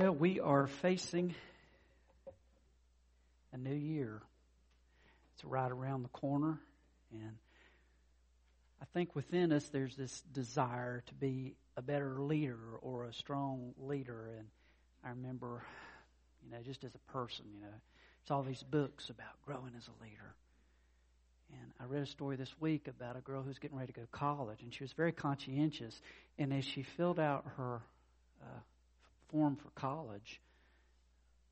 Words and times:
Well, 0.00 0.14
we 0.14 0.40
are 0.40 0.66
facing 0.66 1.34
a 3.52 3.58
new 3.58 3.74
year. 3.74 4.22
It's 5.34 5.44
right 5.44 5.70
around 5.70 6.04
the 6.04 6.08
corner, 6.08 6.58
and 7.12 7.36
I 8.80 8.86
think 8.94 9.14
within 9.14 9.52
us 9.52 9.68
there's 9.68 9.94
this 9.96 10.22
desire 10.32 11.02
to 11.06 11.14
be 11.16 11.54
a 11.76 11.82
better 11.82 12.18
leader 12.18 12.56
or 12.80 13.04
a 13.04 13.12
strong 13.12 13.74
leader. 13.76 14.30
And 14.38 14.46
I 15.04 15.10
remember, 15.10 15.62
you 16.42 16.50
know, 16.50 16.62
just 16.64 16.82
as 16.82 16.94
a 16.94 17.12
person, 17.12 17.44
you 17.54 17.60
know, 17.60 17.74
it's 18.22 18.30
all 18.30 18.42
these 18.42 18.62
books 18.62 19.10
about 19.10 19.42
growing 19.44 19.74
as 19.76 19.86
a 19.86 20.02
leader. 20.02 20.34
And 21.50 21.72
I 21.78 21.84
read 21.84 22.04
a 22.04 22.06
story 22.06 22.36
this 22.36 22.54
week 22.58 22.88
about 22.88 23.18
a 23.18 23.20
girl 23.20 23.42
who's 23.42 23.58
getting 23.58 23.76
ready 23.76 23.92
to 23.92 24.00
go 24.00 24.06
to 24.06 24.18
college, 24.18 24.62
and 24.62 24.72
she 24.72 24.82
was 24.82 24.94
very 24.94 25.12
conscientious. 25.12 26.00
And 26.38 26.54
as 26.54 26.64
she 26.64 26.84
filled 26.84 27.20
out 27.20 27.44
her 27.58 27.82
uh, 28.42 28.60
form 29.30 29.56
for 29.56 29.70
college, 29.70 30.40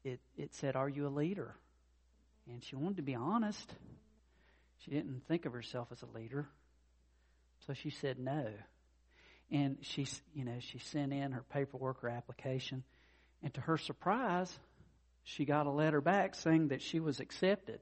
it, 0.04 0.20
it 0.36 0.54
said, 0.54 0.76
Are 0.76 0.88
you 0.88 1.06
a 1.06 1.08
leader? 1.08 1.54
And 2.50 2.62
she 2.62 2.76
wanted 2.76 2.96
to 2.96 3.02
be 3.02 3.14
honest. 3.14 3.72
She 4.84 4.90
didn't 4.90 5.22
think 5.28 5.44
of 5.44 5.52
herself 5.52 5.88
as 5.90 6.02
a 6.02 6.18
leader. 6.18 6.48
So 7.66 7.74
she 7.74 7.90
said 7.90 8.18
no. 8.18 8.46
And 9.50 9.78
she, 9.82 10.06
you 10.34 10.44
know, 10.44 10.58
she 10.60 10.78
sent 10.78 11.12
in 11.12 11.32
her 11.32 11.44
paperwork, 11.52 12.02
her 12.02 12.08
application. 12.08 12.84
And 13.42 13.52
to 13.54 13.60
her 13.62 13.76
surprise, 13.76 14.56
she 15.24 15.44
got 15.44 15.66
a 15.66 15.70
letter 15.70 16.00
back 16.00 16.34
saying 16.34 16.68
that 16.68 16.82
she 16.82 17.00
was 17.00 17.20
accepted. 17.20 17.80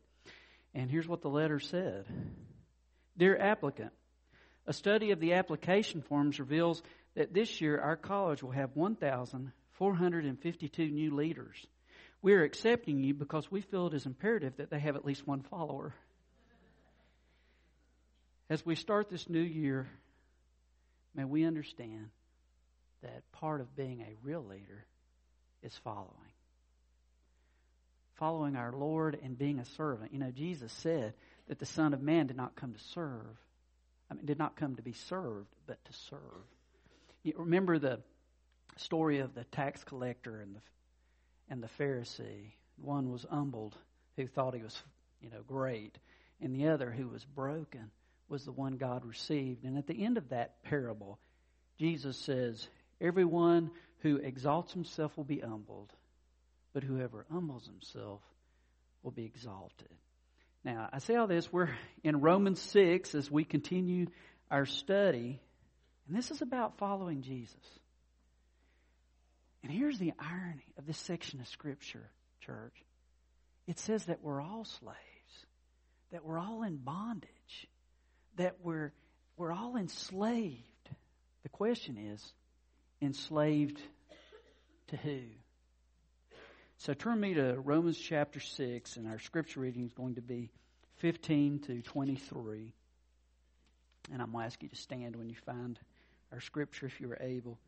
And 0.75 0.91
here's 0.91 1.09
what 1.09 1.23
the 1.23 1.29
letter 1.29 1.61
said 1.61 2.07
Dear 3.17 3.37
applicant, 3.39 3.93
a 4.67 4.73
study 4.73 5.11
of 5.13 5.21
the 5.21 5.35
application 5.35 6.03
forms 6.03 6.39
reveals 6.39 6.83
that 7.15 7.33
this 7.33 7.61
year 7.61 7.81
our 7.81 7.97
college 7.97 8.43
will 8.43 8.51
have 8.51 8.77
1,452 9.79 10.91
new 10.91 11.15
leaders. 11.15 11.67
We 12.23 12.35
are 12.35 12.43
accepting 12.43 13.03
you 13.03 13.15
because 13.15 13.51
we 13.51 13.61
feel 13.61 13.87
it 13.87 13.95
is 13.95 14.07
imperative 14.07 14.57
that 14.57 14.71
they 14.71 14.79
have 14.79 14.97
at 14.97 15.05
least 15.05 15.27
one 15.27 15.43
follower. 15.43 15.95
As 18.49 18.65
we 18.65 18.75
start 18.75 19.09
this 19.09 19.29
new 19.29 19.41
year, 19.41 19.89
may 21.15 21.25
we 21.25 21.45
understand 21.45 22.09
that 23.03 23.31
part 23.33 23.61
of 23.61 23.77
being 23.77 24.01
a 24.01 24.17
real 24.23 24.45
leader 24.45 24.87
is 25.63 25.77
following. 25.85 26.11
Following 28.15 28.57
our 28.57 28.73
Lord 28.73 29.19
and 29.23 29.37
being 29.37 29.59
a 29.59 29.65
servant. 29.65 30.13
You 30.13 30.19
know, 30.19 30.31
Jesus 30.31 30.73
said 30.73 31.13
that 31.49 31.59
the 31.59 31.67
Son 31.67 31.93
of 31.93 32.01
Man 32.01 32.29
did 32.29 32.37
not 32.37 32.57
come 32.57 32.73
to 32.73 32.81
serve, 32.95 33.37
I 34.11 34.15
mean, 34.15 34.25
did 34.25 34.39
not 34.39 34.57
come 34.57 34.77
to 34.77 34.83
be 34.83 34.93
served, 34.93 35.49
but 35.67 35.85
to 35.85 35.93
serve. 35.93 36.21
You 37.23 37.35
remember 37.37 37.79
the 37.79 38.01
story 38.77 39.21
of 39.21 39.35
the 39.35 39.45
tax 39.45 39.85
collector 39.85 40.41
and 40.41 40.57
the 40.57 40.61
and 41.49 41.63
the 41.63 41.69
Pharisee. 41.79 42.53
One 42.77 43.11
was 43.11 43.27
humbled, 43.31 43.77
who 44.17 44.27
thought 44.27 44.55
he 44.55 44.63
was, 44.63 44.81
you 45.21 45.31
know, 45.31 45.43
great, 45.47 45.97
and 46.41 46.55
the 46.55 46.69
other 46.69 46.91
who 46.91 47.09
was 47.09 47.25
broken 47.25 47.91
was 48.29 48.45
the 48.45 48.53
one 48.53 48.77
God 48.77 49.05
received. 49.05 49.65
And 49.65 49.79
at 49.79 49.87
the 49.87 50.05
end 50.05 50.19
of 50.19 50.31
that 50.31 50.63
parable, 50.65 51.19
Jesus 51.79 52.17
says, 52.17 52.67
Everyone 53.01 53.71
who 54.01 54.17
exalts 54.17 54.73
himself 54.73 55.17
will 55.17 55.25
be 55.25 55.41
humbled, 55.41 55.93
but 56.73 56.83
whoever 56.83 57.27
humbles 57.31 57.67
himself 57.67 58.21
will 59.03 59.11
be 59.11 59.25
exalted. 59.25 59.89
Now, 60.65 60.89
I 60.93 60.99
say 60.99 61.15
all 61.15 61.27
this, 61.27 61.53
we're 61.53 61.71
in 62.03 62.21
Romans 62.21 62.61
6 62.61 63.15
as 63.15 63.31
we 63.31 63.45
continue 63.45 64.07
our 64.51 64.67
study, 64.67 65.41
and 66.09 66.17
this 66.17 66.31
is 66.31 66.43
about 66.43 66.79
following 66.79 67.23
Jesus. 67.23 67.55
And 69.67 69.75
here's 69.75 69.99
the 69.99 70.13
irony 70.21 70.63
of 70.79 70.87
this 70.87 70.97
section 70.97 71.41
of 71.41 71.49
Scripture, 71.49 72.09
church. 72.41 72.85
It 73.67 73.81
says 73.81 74.05
that 74.05 74.23
we're 74.23 74.41
all 74.41 74.65
slaves, 74.65 75.47
that 76.13 76.25
we're 76.25 76.39
all 76.39 76.63
in 76.63 76.77
bondage, 76.77 77.67
that 78.37 78.59
we're, 78.63 78.93
we're 79.37 79.51
all 79.51 79.77
enslaved. 79.77 80.63
The 81.43 81.49
question 81.49 81.99
is, 81.99 82.33
enslaved 83.03 83.81
to 84.91 84.97
who? 84.99 85.23
So 86.79 86.95
turn 86.95 87.19
me 87.19 87.35
to 87.35 87.59
Romans 87.59 87.99
chapter 87.99 88.39
6, 88.39 88.97
and 88.97 89.09
our 89.09 89.19
scripture 89.19 89.59
reading 89.59 89.83
is 89.83 89.93
going 89.95 90.15
to 90.15 90.23
be 90.23 90.49
15 90.99 91.59
to 91.67 91.83
23. 91.83 92.73
And 94.13 94.23
I'm 94.23 94.31
going 94.31 94.43
to 94.43 94.47
ask 94.47 94.63
you 94.63 94.69
to 94.69 94.77
stand 94.77 95.17
when 95.17 95.29
you 95.29 95.37
find 95.45 95.77
our 96.31 96.41
scripture 96.41 96.87
if 96.87 97.01
you 97.01 97.11
are 97.11 97.19
able. 97.21 97.59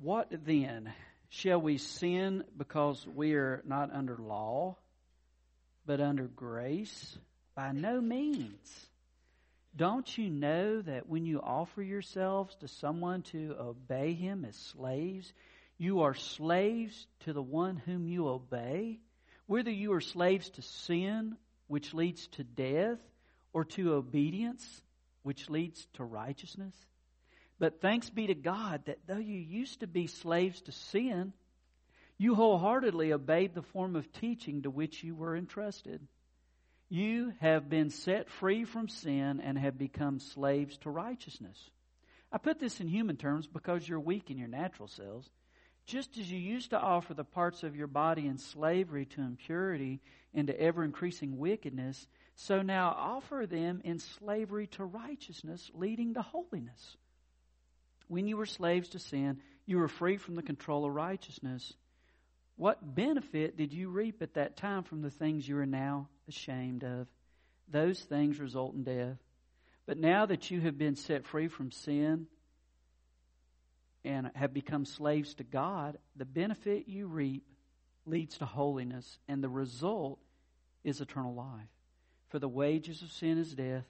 What 0.00 0.28
then? 0.30 0.92
Shall 1.28 1.60
we 1.60 1.78
sin 1.78 2.44
because 2.56 3.04
we 3.06 3.34
are 3.34 3.62
not 3.66 3.92
under 3.92 4.16
law, 4.16 4.76
but 5.86 6.00
under 6.00 6.24
grace? 6.28 7.18
By 7.54 7.72
no 7.72 8.00
means. 8.00 8.86
Don't 9.76 10.16
you 10.16 10.30
know 10.30 10.80
that 10.82 11.08
when 11.08 11.26
you 11.26 11.40
offer 11.40 11.82
yourselves 11.82 12.54
to 12.56 12.68
someone 12.68 13.22
to 13.22 13.56
obey 13.58 14.14
him 14.14 14.44
as 14.44 14.56
slaves, 14.56 15.32
you 15.78 16.02
are 16.02 16.14
slaves 16.14 17.06
to 17.20 17.32
the 17.32 17.42
one 17.42 17.76
whom 17.76 18.08
you 18.08 18.28
obey? 18.28 19.00
Whether 19.46 19.70
you 19.70 19.92
are 19.92 20.00
slaves 20.00 20.48
to 20.50 20.62
sin, 20.62 21.36
which 21.66 21.92
leads 21.92 22.28
to 22.28 22.44
death, 22.44 22.98
or 23.52 23.64
to 23.64 23.94
obedience, 23.94 24.82
which 25.22 25.50
leads 25.50 25.86
to 25.94 26.04
righteousness? 26.04 26.74
But 27.58 27.80
thanks 27.80 28.08
be 28.08 28.28
to 28.28 28.34
God 28.34 28.82
that 28.86 29.00
though 29.06 29.16
you 29.18 29.38
used 29.38 29.80
to 29.80 29.86
be 29.86 30.06
slaves 30.06 30.60
to 30.62 30.72
sin, 30.72 31.32
you 32.16 32.34
wholeheartedly 32.34 33.12
obeyed 33.12 33.54
the 33.54 33.62
form 33.62 33.96
of 33.96 34.12
teaching 34.12 34.62
to 34.62 34.70
which 34.70 35.02
you 35.02 35.14
were 35.14 35.36
entrusted. 35.36 36.06
You 36.88 37.34
have 37.40 37.68
been 37.68 37.90
set 37.90 38.30
free 38.30 38.64
from 38.64 38.88
sin 38.88 39.40
and 39.40 39.58
have 39.58 39.76
become 39.76 40.20
slaves 40.20 40.78
to 40.78 40.90
righteousness. 40.90 41.70
I 42.32 42.38
put 42.38 42.58
this 42.58 42.80
in 42.80 42.88
human 42.88 43.16
terms 43.16 43.46
because 43.46 43.88
you're 43.88 44.00
weak 44.00 44.30
in 44.30 44.38
your 44.38 44.48
natural 44.48 44.88
selves. 44.88 45.28
Just 45.86 46.18
as 46.18 46.30
you 46.30 46.38
used 46.38 46.70
to 46.70 46.78
offer 46.78 47.14
the 47.14 47.24
parts 47.24 47.62
of 47.62 47.74
your 47.74 47.86
body 47.86 48.26
in 48.26 48.38
slavery 48.38 49.06
to 49.06 49.22
impurity 49.22 50.00
and 50.34 50.46
to 50.46 50.60
ever 50.60 50.84
increasing 50.84 51.38
wickedness, 51.38 52.06
so 52.34 52.62
now 52.62 52.94
offer 52.96 53.46
them 53.46 53.80
in 53.84 53.98
slavery 53.98 54.66
to 54.68 54.84
righteousness, 54.84 55.70
leading 55.74 56.14
to 56.14 56.22
holiness. 56.22 56.96
When 58.08 58.26
you 58.26 58.36
were 58.36 58.46
slaves 58.46 58.88
to 58.90 58.98
sin, 58.98 59.38
you 59.66 59.78
were 59.78 59.88
free 59.88 60.16
from 60.16 60.34
the 60.34 60.42
control 60.42 60.84
of 60.86 60.94
righteousness. 60.94 61.74
What 62.56 62.94
benefit 62.94 63.56
did 63.56 63.72
you 63.72 63.88
reap 63.88 64.20
at 64.22 64.34
that 64.34 64.56
time 64.56 64.82
from 64.82 65.02
the 65.02 65.10
things 65.10 65.46
you 65.46 65.58
are 65.58 65.66
now 65.66 66.08
ashamed 66.26 66.82
of? 66.82 67.06
Those 67.70 68.00
things 68.00 68.40
result 68.40 68.74
in 68.74 68.82
death. 68.82 69.18
But 69.86 69.98
now 69.98 70.26
that 70.26 70.50
you 70.50 70.60
have 70.62 70.76
been 70.76 70.96
set 70.96 71.26
free 71.26 71.48
from 71.48 71.70
sin 71.70 72.26
and 74.04 74.30
have 74.34 74.52
become 74.52 74.84
slaves 74.84 75.34
to 75.34 75.44
God, 75.44 75.98
the 76.16 76.24
benefit 76.24 76.88
you 76.88 77.06
reap 77.06 77.44
leads 78.06 78.38
to 78.38 78.46
holiness, 78.46 79.18
and 79.28 79.42
the 79.42 79.48
result 79.48 80.18
is 80.82 81.00
eternal 81.00 81.34
life. 81.34 81.68
For 82.30 82.38
the 82.38 82.48
wages 82.48 83.02
of 83.02 83.10
sin 83.12 83.38
is 83.38 83.54
death, 83.54 83.84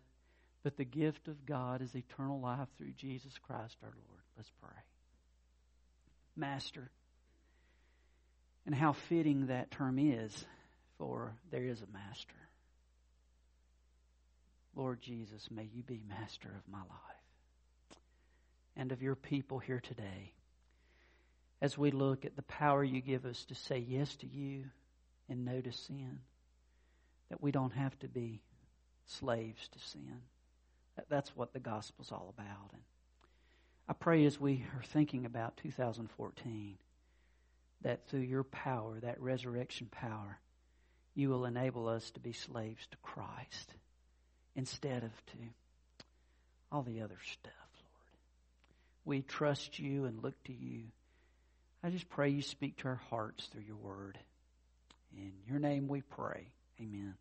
but 0.68 0.76
the 0.76 0.84
gift 0.84 1.28
of 1.28 1.46
God 1.46 1.80
is 1.80 1.96
eternal 1.96 2.38
life 2.38 2.68
through 2.76 2.92
Jesus 2.92 3.32
Christ 3.42 3.74
our 3.82 3.88
Lord. 3.88 4.20
Let's 4.36 4.52
pray. 4.60 4.76
Master, 6.36 6.90
and 8.66 8.74
how 8.74 8.92
fitting 8.92 9.46
that 9.46 9.70
term 9.70 9.98
is, 9.98 10.44
for 10.98 11.32
there 11.50 11.64
is 11.64 11.80
a 11.80 11.90
master. 11.90 12.36
Lord 14.76 15.00
Jesus, 15.00 15.48
may 15.50 15.66
you 15.72 15.82
be 15.82 16.02
master 16.06 16.50
of 16.50 16.70
my 16.70 16.80
life 16.80 17.98
and 18.76 18.92
of 18.92 19.00
your 19.00 19.16
people 19.16 19.58
here 19.58 19.80
today 19.80 20.34
as 21.62 21.78
we 21.78 21.92
look 21.92 22.26
at 22.26 22.36
the 22.36 22.42
power 22.42 22.84
you 22.84 23.00
give 23.00 23.24
us 23.24 23.42
to 23.46 23.54
say 23.54 23.78
yes 23.78 24.14
to 24.16 24.26
you 24.26 24.64
and 25.30 25.46
no 25.46 25.62
to 25.62 25.72
sin, 25.72 26.18
that 27.30 27.42
we 27.42 27.52
don't 27.52 27.72
have 27.72 27.98
to 28.00 28.06
be 28.08 28.42
slaves 29.06 29.66
to 29.68 29.78
sin. 29.78 30.20
That's 31.08 31.34
what 31.36 31.52
the 31.52 31.60
gospel's 31.60 32.12
all 32.12 32.34
about. 32.36 32.72
And 32.72 32.82
I 33.88 33.92
pray 33.92 34.24
as 34.24 34.40
we 34.40 34.64
are 34.76 34.82
thinking 34.82 35.24
about 35.24 35.56
2014 35.58 36.76
that 37.82 38.08
through 38.08 38.20
your 38.20 38.44
power, 38.44 38.98
that 39.00 39.20
resurrection 39.20 39.88
power, 39.90 40.38
you 41.14 41.30
will 41.30 41.44
enable 41.46 41.88
us 41.88 42.10
to 42.12 42.20
be 42.20 42.32
slaves 42.32 42.86
to 42.90 42.96
Christ 42.98 43.74
instead 44.56 45.04
of 45.04 45.26
to 45.26 45.38
all 46.70 46.82
the 46.82 47.00
other 47.00 47.18
stuff, 47.24 47.52
Lord. 47.80 48.18
We 49.04 49.22
trust 49.22 49.78
you 49.78 50.04
and 50.04 50.22
look 50.22 50.42
to 50.44 50.52
you. 50.52 50.84
I 51.82 51.90
just 51.90 52.08
pray 52.08 52.30
you 52.30 52.42
speak 52.42 52.76
to 52.78 52.88
our 52.88 53.00
hearts 53.10 53.46
through 53.46 53.62
your 53.62 53.76
word. 53.76 54.18
In 55.16 55.32
your 55.48 55.58
name 55.58 55.88
we 55.88 56.02
pray. 56.02 56.48
Amen. 56.80 57.14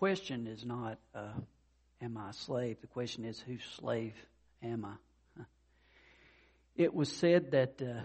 Question 0.00 0.46
is 0.46 0.64
not 0.64 0.98
uh, 1.14 1.28
am 2.00 2.16
I 2.16 2.30
a 2.30 2.32
slave? 2.32 2.80
The 2.80 2.86
question 2.86 3.26
is, 3.26 3.38
whose 3.38 3.62
slave 3.76 4.14
am 4.62 4.86
I? 4.86 5.42
It 6.74 6.94
was 6.94 7.12
said 7.12 7.50
that 7.50 7.82
uh, 7.82 8.00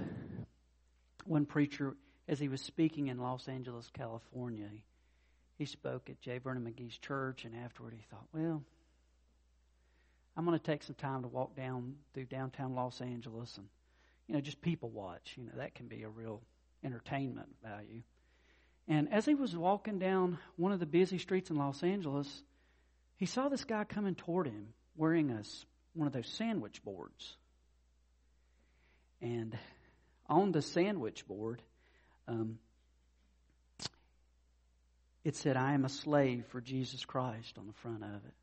one 1.24 1.46
preacher, 1.46 1.96
as 2.28 2.38
he 2.38 2.50
was 2.50 2.60
speaking 2.60 3.08
in 3.08 3.18
Los 3.18 3.48
Angeles, 3.48 3.90
California, 3.94 4.68
he, 4.70 4.84
he 5.58 5.64
spoke 5.64 6.10
at 6.10 6.20
J. 6.20 6.40
Vernon 6.40 6.66
McGee's 6.66 6.98
church, 6.98 7.46
and 7.46 7.56
afterward 7.56 7.94
he 7.94 8.04
thought, 8.12 8.26
well, 8.34 8.62
I'm 10.36 10.44
going 10.44 10.60
to 10.60 10.66
take 10.66 10.84
some 10.84 10.96
time 10.96 11.22
to 11.22 11.30
walk 11.30 11.56
down 11.56 11.96
through 12.14 12.26
downtown 12.26 12.76
Los 12.76 13.00
Angeles 13.00 13.56
and, 13.56 13.68
you 14.28 14.36
know, 14.36 14.42
just 14.42 14.62
people 14.62 14.90
watch. 14.90 15.36
You 15.38 15.46
know, 15.46 15.54
that 15.56 15.76
can 15.76 15.88
be 15.88 16.04
a 16.04 16.10
real 16.10 16.42
entertainment 16.84 17.56
value. 17.64 18.02
And 18.88 19.12
as 19.12 19.26
he 19.26 19.34
was 19.34 19.56
walking 19.56 20.00
down 20.00 20.38
one 20.58 20.72
of 20.72 20.80
the 20.80 20.86
busy 20.86 21.18
streets 21.18 21.50
in 21.50 21.56
Los 21.56 21.82
Angeles, 21.84 22.44
he 23.18 23.26
saw 23.26 23.50
this 23.50 23.64
guy 23.64 23.84
coming 23.84 24.16
toward 24.16 24.48
him 24.48 24.74
wearing 24.96 25.32
a, 25.32 25.42
one 25.94 26.08
of 26.08 26.14
those 26.14 26.28
sandwich 26.28 26.84
boards. 26.84 27.36
And 29.22 29.58
on 30.28 30.52
the 30.52 30.62
sandwich 30.62 31.28
board, 31.28 31.62
um, 32.28 32.60
it 35.24 35.36
said, 35.36 35.58
I 35.58 35.74
am 35.74 35.86
a 35.86 35.90
slave 35.90 36.46
for 36.50 36.62
Jesus 36.62 37.04
Christ 37.06 37.58
on 37.58 37.66
the 37.66 37.74
front 37.74 38.04
of 38.04 38.24
it. 38.26 38.34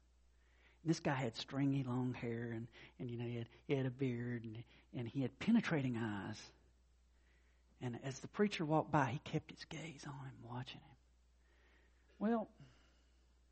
And 0.82 0.90
this 0.90 0.98
guy 0.98 1.14
had 1.14 1.36
stringy 1.36 1.84
long 1.84 2.14
hair 2.14 2.50
and, 2.52 2.66
and 2.98 3.08
you 3.08 3.16
know, 3.16 3.24
he 3.24 3.36
had, 3.36 3.46
he 3.68 3.74
had 3.74 3.86
a 3.86 3.90
beard 3.90 4.42
and, 4.42 4.58
and 4.96 5.06
he 5.06 5.22
had 5.22 5.38
penetrating 5.38 5.96
eyes. 5.96 6.40
And 7.82 7.98
as 8.04 8.18
the 8.20 8.28
preacher 8.28 8.64
walked 8.64 8.92
by, 8.92 9.06
he 9.06 9.18
kept 9.18 9.50
his 9.50 9.64
gaze 9.64 10.04
on 10.06 10.12
him, 10.12 10.34
watching 10.48 10.80
him. 10.80 10.96
Well, 12.20 12.48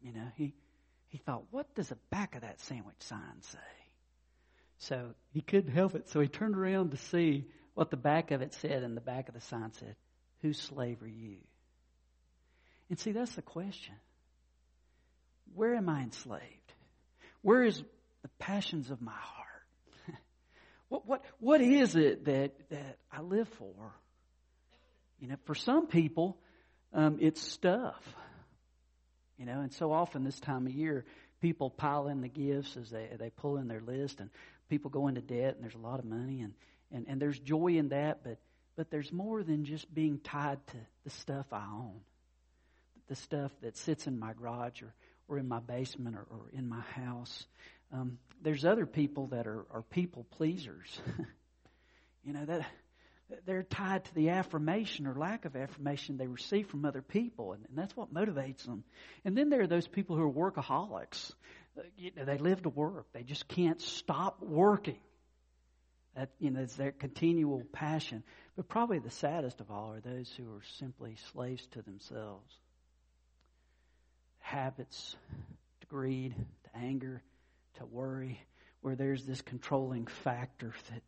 you 0.01 0.13
know, 0.13 0.29
he, 0.37 0.55
he 1.09 1.19
thought, 1.19 1.45
what 1.51 1.75
does 1.75 1.89
the 1.89 1.99
back 2.11 2.37
of 2.37 2.43
that 2.43 2.61
sandwich 2.61 2.95
sign 3.01 3.43
say? 3.43 3.59
So 4.79 5.15
he 5.33 5.41
couldn't 5.41 5.73
help 5.73 5.97
it. 5.97 6.09
So 6.09 6.21
he 6.21 6.29
turned 6.29 6.57
around 6.57 6.93
to 6.93 6.97
see 6.97 7.49
what 7.75 7.91
the 7.91 7.97
back 7.97 8.31
of 8.31 8.41
it 8.41 8.55
said, 8.55 8.83
and 8.85 8.97
the 8.97 9.01
back 9.01 9.29
of 9.29 9.35
the 9.35 9.41
sign 9.41 9.73
said, 9.73 9.97
Whose 10.43 10.59
slave 10.59 11.03
are 11.03 11.09
you? 11.09 11.37
And 12.89 12.99
see, 12.99 13.13
that's 13.13 13.35
the 13.35 13.43
question. 13.43 13.95
Where 15.55 15.75
am 15.75 15.89
I 15.89 16.03
enslaved? 16.03 16.73
Where 17.43 17.63
is 17.63 17.83
the 18.23 18.29
passions 18.39 18.91
of 18.91 19.03
my 19.03 19.13
heart? 19.13 19.49
what, 20.89 21.07
what, 21.07 21.25
what 21.41 21.61
is 21.61 21.97
it 21.97 22.25
that, 22.25 22.53
that 22.71 22.99
I 23.13 23.21
live 23.21 23.49
for? 23.49 23.93
You 25.21 25.29
know, 25.29 25.37
for 25.45 25.55
some 25.55 25.87
people, 25.87 26.39
um, 26.93 27.19
it's 27.21 27.41
stuff. 27.41 28.03
You 29.39 29.47
know, 29.47 29.61
and 29.61 29.73
so 29.73 29.93
often 29.93 30.25
this 30.25 30.41
time 30.41 30.67
of 30.67 30.73
year, 30.73 31.05
people 31.41 31.71
pile 31.71 32.09
in 32.09 32.21
the 32.21 32.29
gifts 32.29 32.77
as 32.77 32.91
they, 32.91 33.09
they 33.19 33.31
pull 33.31 33.57
in 33.57 33.69
their 33.69 33.81
list, 33.81 34.21
and 34.21 34.31
people 34.69 34.91
go 34.91 35.09
into 35.09 35.21
debt, 35.21 35.55
and 35.55 35.63
there's 35.63 35.75
a 35.75 35.79
lot 35.79 35.99
of 35.99 36.05
money, 36.05 36.41
and, 36.41 36.55
and, 36.93 37.07
and 37.09 37.21
there's 37.21 37.39
joy 37.39 37.69
in 37.69 37.89
that, 37.91 38.23
but, 38.25 38.39
but 38.77 38.91
there's 38.91 39.13
more 39.13 39.43
than 39.43 39.65
just 39.65 39.93
being 39.93 40.19
tied 40.19 40.65
to 40.69 40.77
the 41.05 41.11
stuff 41.11 41.47
I 41.53 41.65
own, 41.65 42.01
the 43.09 43.17
stuff 43.17 43.53
that 43.63 43.77
sits 43.77 44.07
in 44.07 44.19
my 44.19 44.33
garage 44.33 44.83
or, 44.83 44.93
or 45.29 45.39
in 45.39 45.49
my 45.49 45.61
basement 45.61 46.17
or, 46.17 46.27
or 46.31 46.51
in 46.53 46.69
my 46.69 46.81
house. 46.81 47.47
Um, 47.93 48.19
there's 48.43 48.65
other 48.65 48.87
people 48.87 49.29
that 49.29 49.47
are, 49.47 49.65
are 49.71 49.83
people 49.83 50.27
pleasers. 50.31 51.01
you 52.25 52.33
know, 52.33 52.45
that 52.45 52.67
they're 53.47 53.63
tied 53.63 54.05
to 54.05 54.15
the 54.15 54.31
affirmation 54.31 55.07
or 55.07 55.15
lack 55.15 55.45
of 55.45 55.57
affirmation 55.57 56.17
they 56.17 56.27
receive 56.27 56.69
from 56.69 56.85
other 56.85 57.03
people, 57.03 57.53
and, 57.53 57.65
and 57.69 57.79
that's 57.79 57.97
what 57.97 58.13
motivates 58.13 58.65
them. 58.65 58.85
And 59.25 59.37
then 59.37 59.51
there 59.51 59.63
are 59.63 59.67
those 59.67 59.89
people 59.89 60.17
who 60.17 60.23
are 60.23 60.53
workaholics. 60.53 61.33
Uh, 61.79 61.83
you 61.97 62.11
know, 62.17 62.25
they 62.25 62.39
live 62.39 62.63
to 62.63 62.69
work. 62.69 63.07
They 63.13 63.23
just 63.23 63.49
can't 63.49 63.81
stop 63.81 64.43
working. 64.43 64.99
That 66.17 66.31
you 66.41 66.51
know, 66.51 66.61
it's 66.61 66.75
their 66.75 66.93
continual 66.93 67.65
passion. 67.73 68.25
But 68.57 68.69
probably 68.69 68.99
the 68.99 69.11
saddest 69.11 69.61
of 69.61 69.71
all 69.71 69.93
are 69.93 70.01
those 70.01 70.31
who 70.37 70.45
are 70.53 70.63
simply 70.79 71.17
slaves 71.33 71.67
to 71.73 71.83
themselves. 71.83 72.53
Habits, 74.41 75.17
to 75.81 75.87
greed, 75.87 76.35
to 76.65 76.79
anger, 76.79 77.23
to 77.79 77.87
worry, 77.87 78.41
where 78.81 78.97
there's 78.97 79.25
this 79.25 79.41
controlling 79.43 80.07
factor 80.07 80.75
that 80.91 81.03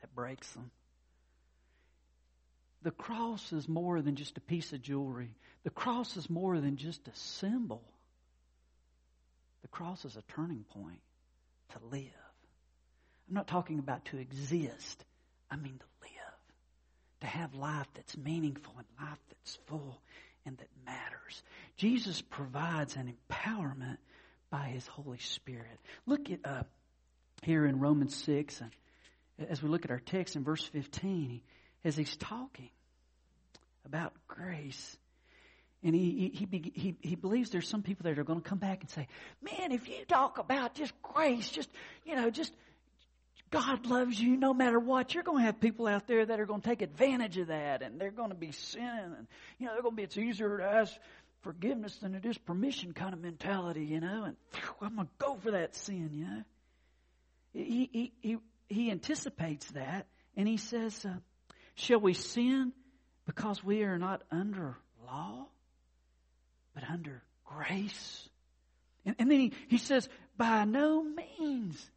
that 0.00 0.14
breaks 0.14 0.50
them. 0.52 0.70
The 2.82 2.90
cross 2.90 3.52
is 3.52 3.68
more 3.68 4.00
than 4.00 4.16
just 4.16 4.38
a 4.38 4.40
piece 4.40 4.72
of 4.72 4.80
jewelry. 4.80 5.34
The 5.64 5.70
cross 5.70 6.16
is 6.16 6.30
more 6.30 6.58
than 6.60 6.76
just 6.76 7.06
a 7.08 7.14
symbol. 7.14 7.82
The 9.62 9.68
cross 9.68 10.04
is 10.04 10.16
a 10.16 10.22
turning 10.34 10.64
point 10.70 11.00
to 11.70 11.78
live. 11.90 12.04
I'm 13.28 13.34
not 13.34 13.46
talking 13.46 13.78
about 13.78 14.06
to 14.06 14.18
exist. 14.18 15.04
I 15.50 15.56
mean 15.56 15.78
to 15.78 15.84
live. 16.02 17.20
To 17.20 17.26
have 17.26 17.54
life 17.54 17.86
that's 17.94 18.16
meaningful 18.16 18.72
and 18.78 18.86
life 19.08 19.18
that's 19.28 19.58
full 19.66 20.00
and 20.46 20.56
that 20.56 20.68
matters. 20.86 21.42
Jesus 21.76 22.22
provides 22.22 22.96
an 22.96 23.14
empowerment 23.30 23.98
by 24.50 24.68
His 24.68 24.86
Holy 24.86 25.18
Spirit. 25.18 25.78
Look 26.06 26.30
at 26.30 26.40
uh, 26.44 26.62
here 27.42 27.66
in 27.66 27.78
Romans 27.78 28.14
6, 28.16 28.60
and 28.60 28.70
as 29.48 29.62
we 29.62 29.68
look 29.68 29.84
at 29.84 29.90
our 29.90 30.00
text 30.00 30.36
in 30.36 30.44
verse 30.44 30.64
15, 30.64 31.40
as 31.84 31.96
he's 31.96 32.16
talking 32.16 32.70
about 33.84 34.12
grace. 34.28 34.96
And 35.82 35.94
he, 35.94 36.30
he, 36.34 36.72
he, 36.74 36.96
he, 37.00 37.14
believes 37.16 37.50
there's 37.50 37.68
some 37.68 37.82
people 37.82 38.04
that 38.04 38.18
are 38.18 38.24
going 38.24 38.42
to 38.42 38.48
come 38.48 38.58
back 38.58 38.82
and 38.82 38.90
say, 38.90 39.08
man, 39.42 39.72
if 39.72 39.88
you 39.88 40.04
talk 40.06 40.38
about 40.38 40.74
just 40.74 40.92
grace, 41.02 41.48
just, 41.48 41.70
you 42.04 42.14
know, 42.16 42.28
just 42.28 42.52
God 43.50 43.86
loves 43.86 44.20
you 44.20 44.36
no 44.36 44.52
matter 44.52 44.78
what, 44.78 45.14
you're 45.14 45.24
going 45.24 45.38
to 45.38 45.44
have 45.44 45.58
people 45.58 45.86
out 45.86 46.06
there 46.06 46.24
that 46.24 46.38
are 46.38 46.46
going 46.46 46.60
to 46.60 46.68
take 46.68 46.82
advantage 46.82 47.38
of 47.38 47.48
that 47.48 47.82
and 47.82 47.98
they're 47.98 48.10
going 48.10 48.28
to 48.28 48.36
be 48.36 48.52
sinning 48.52 49.14
and, 49.16 49.26
you 49.58 49.66
know, 49.66 49.72
they're 49.72 49.82
going 49.82 49.94
to 49.94 49.96
be, 49.96 50.02
it's 50.02 50.18
easier 50.18 50.58
to 50.58 50.64
ask 50.64 50.92
forgiveness 51.40 51.96
than 51.96 52.14
it 52.14 52.26
is 52.26 52.36
permission 52.36 52.92
kind 52.92 53.14
of 53.14 53.20
mentality, 53.20 53.84
you 53.84 54.00
know, 54.00 54.24
and 54.24 54.36
I'm 54.82 54.96
going 54.96 55.06
to 55.06 55.12
go 55.18 55.36
for 55.42 55.52
that 55.52 55.74
sin, 55.74 56.10
you 56.12 56.24
know. 56.24 56.42
He, 57.54 57.88
he, 57.90 58.12
he, 58.20 58.36
he 58.68 58.90
anticipates 58.90 59.66
that 59.72 60.06
and 60.36 60.46
he 60.46 60.58
says, 60.58 61.04
uh, 61.04 61.14
Shall 61.80 62.00
we 62.00 62.12
sin 62.12 62.72
because 63.26 63.64
we 63.64 63.84
are 63.84 63.98
not 63.98 64.22
under 64.30 64.76
law, 65.06 65.46
but 66.74 66.84
under 66.84 67.22
grace? 67.46 68.28
And, 69.06 69.16
and 69.18 69.30
then 69.30 69.40
he, 69.40 69.52
he 69.68 69.78
says, 69.78 70.06
By 70.36 70.64
no 70.66 71.02
means. 71.02 71.90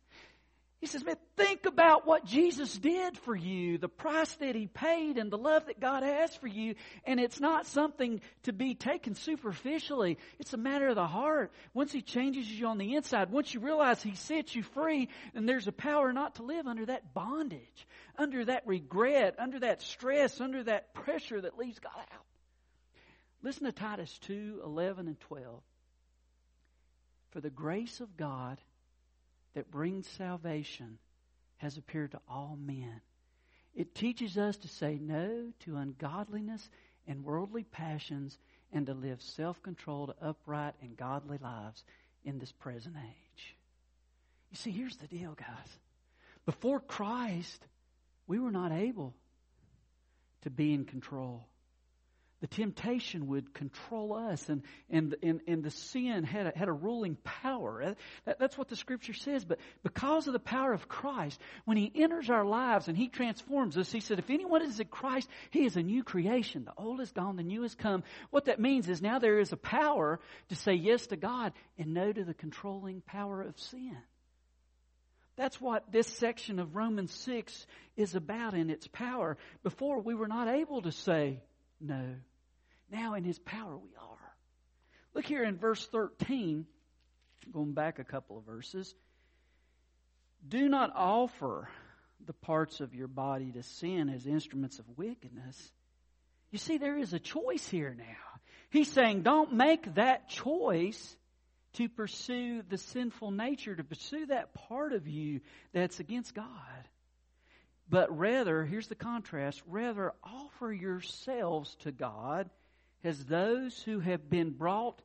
He 0.83 0.87
says, 0.87 1.05
man, 1.05 1.15
think 1.37 1.65
about 1.65 2.05
what 2.05 2.25
Jesus 2.25 2.77
did 2.77 3.17
for 3.19 3.33
you, 3.33 3.77
the 3.77 3.87
price 3.87 4.33
that 4.33 4.53
he 4.53 4.67
paid 4.67 5.17
and 5.17 5.31
the 5.31 5.37
love 5.37 5.67
that 5.67 5.79
God 5.79 6.03
has 6.03 6.35
for 6.35 6.47
you. 6.47 6.75
And 7.05 7.21
it's 7.21 7.39
not 7.39 7.67
something 7.67 8.19
to 8.43 8.51
be 8.51 8.75
taken 8.75 9.15
superficially. 9.15 10.17
It's 10.39 10.51
a 10.51 10.57
matter 10.57 10.89
of 10.89 10.95
the 10.95 11.07
heart. 11.07 11.53
Once 11.73 11.93
he 11.93 12.01
changes 12.01 12.51
you 12.51 12.67
on 12.67 12.79
the 12.79 12.95
inside, 12.95 13.31
once 13.31 13.53
you 13.53 13.61
realize 13.61 14.03
he 14.03 14.15
sets 14.15 14.53
you 14.53 14.61
free, 14.61 15.07
and 15.33 15.47
there's 15.47 15.67
a 15.67 15.71
power 15.71 16.11
not 16.11 16.35
to 16.35 16.43
live 16.43 16.67
under 16.67 16.85
that 16.87 17.13
bondage, 17.13 17.87
under 18.17 18.43
that 18.43 18.67
regret, 18.67 19.35
under 19.39 19.61
that 19.61 19.81
stress, 19.81 20.41
under 20.41 20.65
that 20.65 20.93
pressure 20.93 21.39
that 21.39 21.57
leaves 21.57 21.79
God 21.79 21.93
out. 21.95 22.25
Listen 23.41 23.63
to 23.67 23.71
Titus 23.71 24.19
2, 24.23 24.59
11 24.65 25.07
and 25.07 25.19
12. 25.21 25.61
For 27.29 27.39
the 27.39 27.49
grace 27.49 28.01
of 28.01 28.17
God 28.17 28.59
that 29.53 29.71
brings 29.71 30.07
salvation 30.07 30.97
has 31.57 31.77
appeared 31.77 32.11
to 32.11 32.21
all 32.29 32.57
men. 32.59 33.01
It 33.75 33.95
teaches 33.95 34.37
us 34.37 34.57
to 34.57 34.67
say 34.67 34.99
no 35.01 35.51
to 35.61 35.77
ungodliness 35.77 36.69
and 37.07 37.23
worldly 37.23 37.63
passions 37.63 38.37
and 38.71 38.85
to 38.87 38.93
live 38.93 39.21
self 39.21 39.61
controlled, 39.63 40.13
upright, 40.21 40.75
and 40.81 40.97
godly 40.97 41.37
lives 41.37 41.83
in 42.23 42.39
this 42.39 42.51
present 42.51 42.95
age. 42.97 43.55
You 44.51 44.57
see, 44.57 44.71
here's 44.71 44.97
the 44.97 45.07
deal, 45.07 45.35
guys. 45.35 45.79
Before 46.45 46.79
Christ, 46.79 47.65
we 48.27 48.39
were 48.39 48.51
not 48.51 48.71
able 48.71 49.13
to 50.41 50.49
be 50.49 50.73
in 50.73 50.85
control 50.85 51.47
the 52.43 52.47
temptation 52.47 53.27
would 53.27 53.53
control 53.53 54.11
us 54.11 54.49
and, 54.49 54.63
and, 54.89 55.15
and, 55.23 55.39
and 55.47 55.63
the 55.63 55.71
sin 55.71 56.25
had 56.25 56.47
a, 56.47 56.51
had 56.53 56.67
a 56.67 56.73
ruling 56.73 57.15
power. 57.23 57.95
That, 58.25 58.37
that's 58.37 58.57
what 58.57 58.67
the 58.67 58.75
scripture 58.75 59.13
says. 59.13 59.45
But 59.45 59.59
because 59.81 60.27
of 60.27 60.33
the 60.33 60.39
power 60.39 60.73
of 60.73 60.89
Christ, 60.89 61.39
when 61.63 61.77
he 61.77 61.89
enters 61.95 62.29
our 62.29 62.43
lives 62.43 62.89
and 62.89 62.97
he 62.97 63.07
transforms 63.07 63.77
us, 63.77 63.89
he 63.93 64.01
said, 64.01 64.19
if 64.19 64.29
anyone 64.29 64.61
is 64.61 64.77
in 64.77 64.87
Christ, 64.87 65.29
he 65.51 65.63
is 65.63 65.77
a 65.77 65.81
new 65.81 66.03
creation. 66.03 66.65
The 66.65 66.73
old 66.75 66.99
is 66.99 67.13
gone, 67.13 67.37
the 67.37 67.43
new 67.43 67.61
has 67.61 67.75
come. 67.75 68.03
What 68.29 68.43
that 68.45 68.59
means 68.59 68.89
is 68.89 69.01
now 69.01 69.19
there 69.19 69.39
is 69.39 69.53
a 69.53 69.57
power 69.57 70.19
to 70.49 70.55
say 70.55 70.73
yes 70.73 71.07
to 71.07 71.15
God 71.15 71.53
and 71.77 71.93
no 71.93 72.11
to 72.11 72.25
the 72.25 72.33
controlling 72.33 72.99
power 72.99 73.41
of 73.41 73.57
sin. 73.57 73.95
That's 75.37 75.61
what 75.61 75.93
this 75.93 76.07
section 76.07 76.59
of 76.59 76.75
Romans 76.75 77.13
6 77.13 77.67
is 77.95 78.15
about 78.15 78.53
in 78.53 78.69
its 78.69 78.85
power. 78.85 79.37
Before 79.63 80.01
we 80.01 80.13
were 80.13 80.27
not 80.27 80.49
able 80.49 80.81
to 80.81 80.91
say 80.91 81.39
no. 81.79 82.15
Now 82.91 83.15
in 83.15 83.23
His 83.23 83.39
power 83.39 83.77
we 83.77 83.91
are. 83.99 84.35
Look 85.13 85.25
here 85.25 85.43
in 85.43 85.57
verse 85.57 85.85
13. 85.87 86.65
Going 87.51 87.73
back 87.73 87.99
a 87.99 88.03
couple 88.03 88.37
of 88.37 88.45
verses. 88.45 88.93
Do 90.47 90.67
not 90.69 90.91
offer 90.95 91.69
the 92.25 92.33
parts 92.33 92.79
of 92.79 92.93
your 92.93 93.07
body 93.07 93.51
to 93.51 93.63
sin 93.63 94.09
as 94.09 94.25
instruments 94.25 94.79
of 94.79 94.85
wickedness. 94.97 95.71
You 96.51 96.57
see, 96.57 96.77
there 96.77 96.97
is 96.97 97.13
a 97.13 97.19
choice 97.19 97.67
here 97.67 97.95
now. 97.97 98.39
He's 98.69 98.91
saying, 98.91 99.23
don't 99.23 99.53
make 99.53 99.95
that 99.95 100.29
choice 100.29 101.15
to 101.73 101.89
pursue 101.89 102.61
the 102.69 102.77
sinful 102.77 103.31
nature, 103.31 103.75
to 103.75 103.83
pursue 103.83 104.27
that 104.27 104.53
part 104.53 104.93
of 104.93 105.07
you 105.07 105.41
that's 105.73 105.99
against 105.99 106.35
God. 106.35 106.47
But 107.89 108.17
rather, 108.17 108.63
here's 108.63 108.87
the 108.87 108.95
contrast, 108.95 109.61
rather 109.67 110.13
offer 110.23 110.71
yourselves 110.71 111.75
to 111.81 111.91
God 111.91 112.49
as 113.03 113.25
those 113.25 113.81
who 113.83 113.99
have 113.99 114.29
been 114.29 114.51
brought 114.51 115.01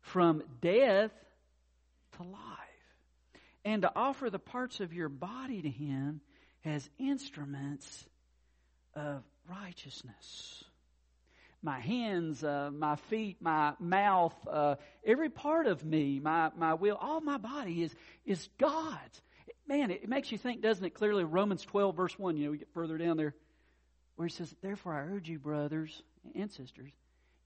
from 0.00 0.42
death 0.60 1.12
to 2.16 2.22
life. 2.22 2.40
And 3.64 3.82
to 3.82 3.92
offer 3.96 4.28
the 4.28 4.38
parts 4.38 4.80
of 4.80 4.92
your 4.92 5.08
body 5.08 5.62
to 5.62 5.70
Him 5.70 6.20
as 6.64 6.88
instruments 6.98 8.06
of 8.94 9.22
righteousness 9.48 10.64
my 11.64 11.80
hands, 11.80 12.44
uh, 12.44 12.70
my 12.72 12.96
feet, 12.96 13.38
my 13.40 13.72
mouth, 13.80 14.34
uh, 14.46 14.76
every 15.04 15.30
part 15.30 15.66
of 15.66 15.82
me, 15.84 16.20
my, 16.20 16.50
my 16.56 16.74
will, 16.74 16.96
all 17.00 17.20
my 17.22 17.38
body 17.38 17.82
is, 17.82 17.94
is 18.26 18.48
God's. 18.58 19.22
Man, 19.66 19.90
it 19.90 20.06
makes 20.08 20.30
you 20.30 20.36
think, 20.36 20.60
doesn't 20.60 20.84
it? 20.84 20.92
Clearly, 20.92 21.24
Romans 21.24 21.62
12, 21.62 21.96
verse 21.96 22.18
1, 22.18 22.36
you 22.36 22.44
know, 22.44 22.50
we 22.50 22.58
get 22.58 22.72
further 22.74 22.98
down 22.98 23.16
there, 23.16 23.34
where 24.16 24.28
he 24.28 24.32
says, 24.32 24.54
Therefore, 24.60 24.92
I 24.92 25.00
urge 25.00 25.28
you, 25.30 25.38
brothers 25.38 26.02
and 26.34 26.50
sisters, 26.50 26.92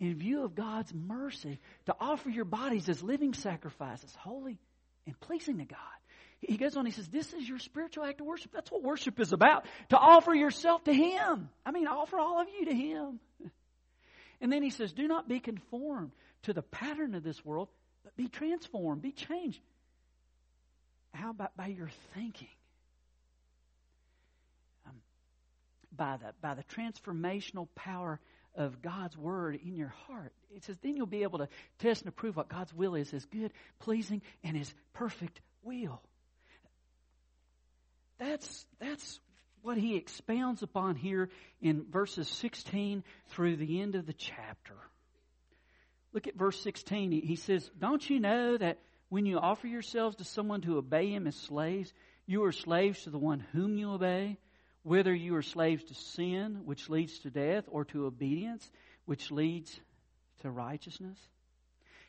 in 0.01 0.17
view 0.17 0.45
of 0.45 0.55
God's 0.55 0.93
mercy, 0.95 1.61
to 1.87 1.95
offer 1.99 2.31
your 2.31 2.45
bodies 2.45 2.89
as 2.89 3.03
living 3.03 3.35
sacrifices, 3.35 4.15
holy 4.19 4.59
and 5.07 5.19
pleasing 5.21 5.59
to 5.59 5.65
God. 5.65 5.79
He 6.41 6.57
goes 6.57 6.77
on, 6.77 6.87
he 6.87 6.93
says, 6.93 7.09
This 7.09 7.33
is 7.33 7.49
your 7.49 7.59
spiritual 7.59 8.05
act 8.05 8.21
of 8.21 8.27
worship. 8.27 8.53
That's 8.53 8.71
what 8.71 8.83
worship 8.83 9.19
is 9.19 9.33
about. 9.33 9.65
To 9.89 9.99
offer 9.99 10.33
yourself 10.33 10.85
to 10.85 10.93
Him. 10.93 11.49
I 11.67 11.73
mean, 11.73 11.89
offer 11.89 12.19
all 12.19 12.41
of 12.41 12.47
you 12.49 12.67
to 12.67 12.75
Him. 12.75 13.21
And 14.41 14.53
then 14.53 14.63
he 14.63 14.71
says, 14.71 14.93
Do 14.93 15.09
not 15.09 15.29
be 15.29 15.41
conformed 15.41 16.13
to 16.43 16.53
the 16.53 16.63
pattern 16.63 17.17
of 17.17 17.25
this 17.25 17.45
world, 17.45 17.69
but 18.05 18.17
be 18.17 18.29
transformed, 18.29 19.03
be 19.03 19.11
changed. 19.11 19.61
How 21.13 21.31
about 21.31 21.57
by 21.57 21.67
your 21.67 21.91
thinking? 22.15 22.49
Um, 24.87 24.95
by, 25.97 26.19
the, 26.19 26.33
by 26.41 26.55
the 26.55 26.63
transformational 26.63 27.67
power 27.75 28.21
of 28.55 28.83
God's 28.83 29.17
Word 29.17 29.59
in 29.65 29.77
your 29.77 29.95
heart. 30.07 30.33
It 30.51 30.65
says, 30.65 30.77
then 30.83 30.97
you'll 30.97 31.07
be 31.07 31.23
able 31.23 31.39
to 31.39 31.49
test 31.79 32.03
and 32.03 32.09
approve 32.09 32.37
what 32.37 32.49
God's 32.49 32.75
will 32.75 32.95
is, 32.95 33.11
His 33.11 33.25
good, 33.27 33.53
pleasing, 33.79 34.23
and 34.43 34.57
His 34.57 34.73
perfect 34.93 35.41
will. 35.63 36.01
That's, 38.19 38.67
that's 38.81 39.21
what 39.63 39.79
he 39.79 39.97
expounds 39.97 40.63
upon 40.63 40.97
here 40.97 41.31
in 41.61 41.85
verses 41.91 42.29
16 42.29 43.05
through 43.29 43.57
the 43.57 43.81
end 43.81 43.95
of 43.95 44.07
the 44.07 44.13
chapter. 44.13 44.75
Look 46.13 46.27
at 46.27 46.37
verse 46.37 46.61
16. 46.63 47.13
He 47.13 47.37
says, 47.37 47.71
Don't 47.79 48.09
you 48.09 48.19
know 48.21 48.57
that 48.57 48.79
when 49.09 49.27
you 49.27 49.39
offer 49.39 49.67
yourselves 49.67 50.17
to 50.17 50.25
someone 50.25 50.63
to 50.63 50.79
obey 50.79 51.11
him 51.11 51.27
as 51.27 51.37
slaves, 51.37 51.93
you 52.27 52.45
are 52.45 52.53
slaves 52.53 53.03
to 53.03 53.11
the 53.11 53.19
one 53.19 53.45
whom 53.53 53.79
you 53.79 53.93
obey, 53.93 54.39
whether 54.83 55.15
you 55.15 55.37
are 55.37 55.43
slaves 55.43 55.85
to 55.85 55.95
sin, 55.95 56.63
which 56.65 56.89
leads 56.89 57.19
to 57.21 57.31
death, 57.31 57.65
or 57.69 57.85
to 57.87 58.07
obedience, 58.07 58.71
which 59.05 59.31
leads 59.31 59.79
to 60.43 60.51
righteousness? 60.51 61.19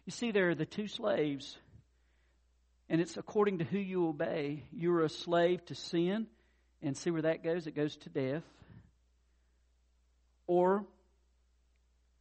You 0.05 0.11
see, 0.11 0.31
there 0.31 0.49
are 0.49 0.55
the 0.55 0.65
two 0.65 0.87
slaves, 0.87 1.57
and 2.89 3.01
it's 3.01 3.17
according 3.17 3.59
to 3.59 3.63
who 3.63 3.77
you 3.77 4.07
obey. 4.07 4.63
You're 4.71 5.03
a 5.03 5.09
slave 5.09 5.63
to 5.65 5.75
sin 5.75 6.27
and 6.81 6.97
see 6.97 7.11
where 7.11 7.23
that 7.23 7.43
goes. 7.43 7.67
It 7.67 7.75
goes 7.75 7.95
to 7.97 8.09
death. 8.09 8.43
Or 10.47 10.85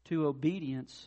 to 0.07 0.27
obedience, 0.27 1.07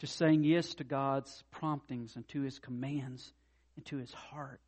to 0.00 0.06
saying 0.06 0.44
yes 0.44 0.74
to 0.74 0.84
God's 0.84 1.44
promptings 1.50 2.16
and 2.16 2.26
to 2.28 2.42
His 2.42 2.58
commands 2.58 3.32
and 3.76 3.84
to 3.86 3.98
His 3.98 4.12
heart. 4.12 4.60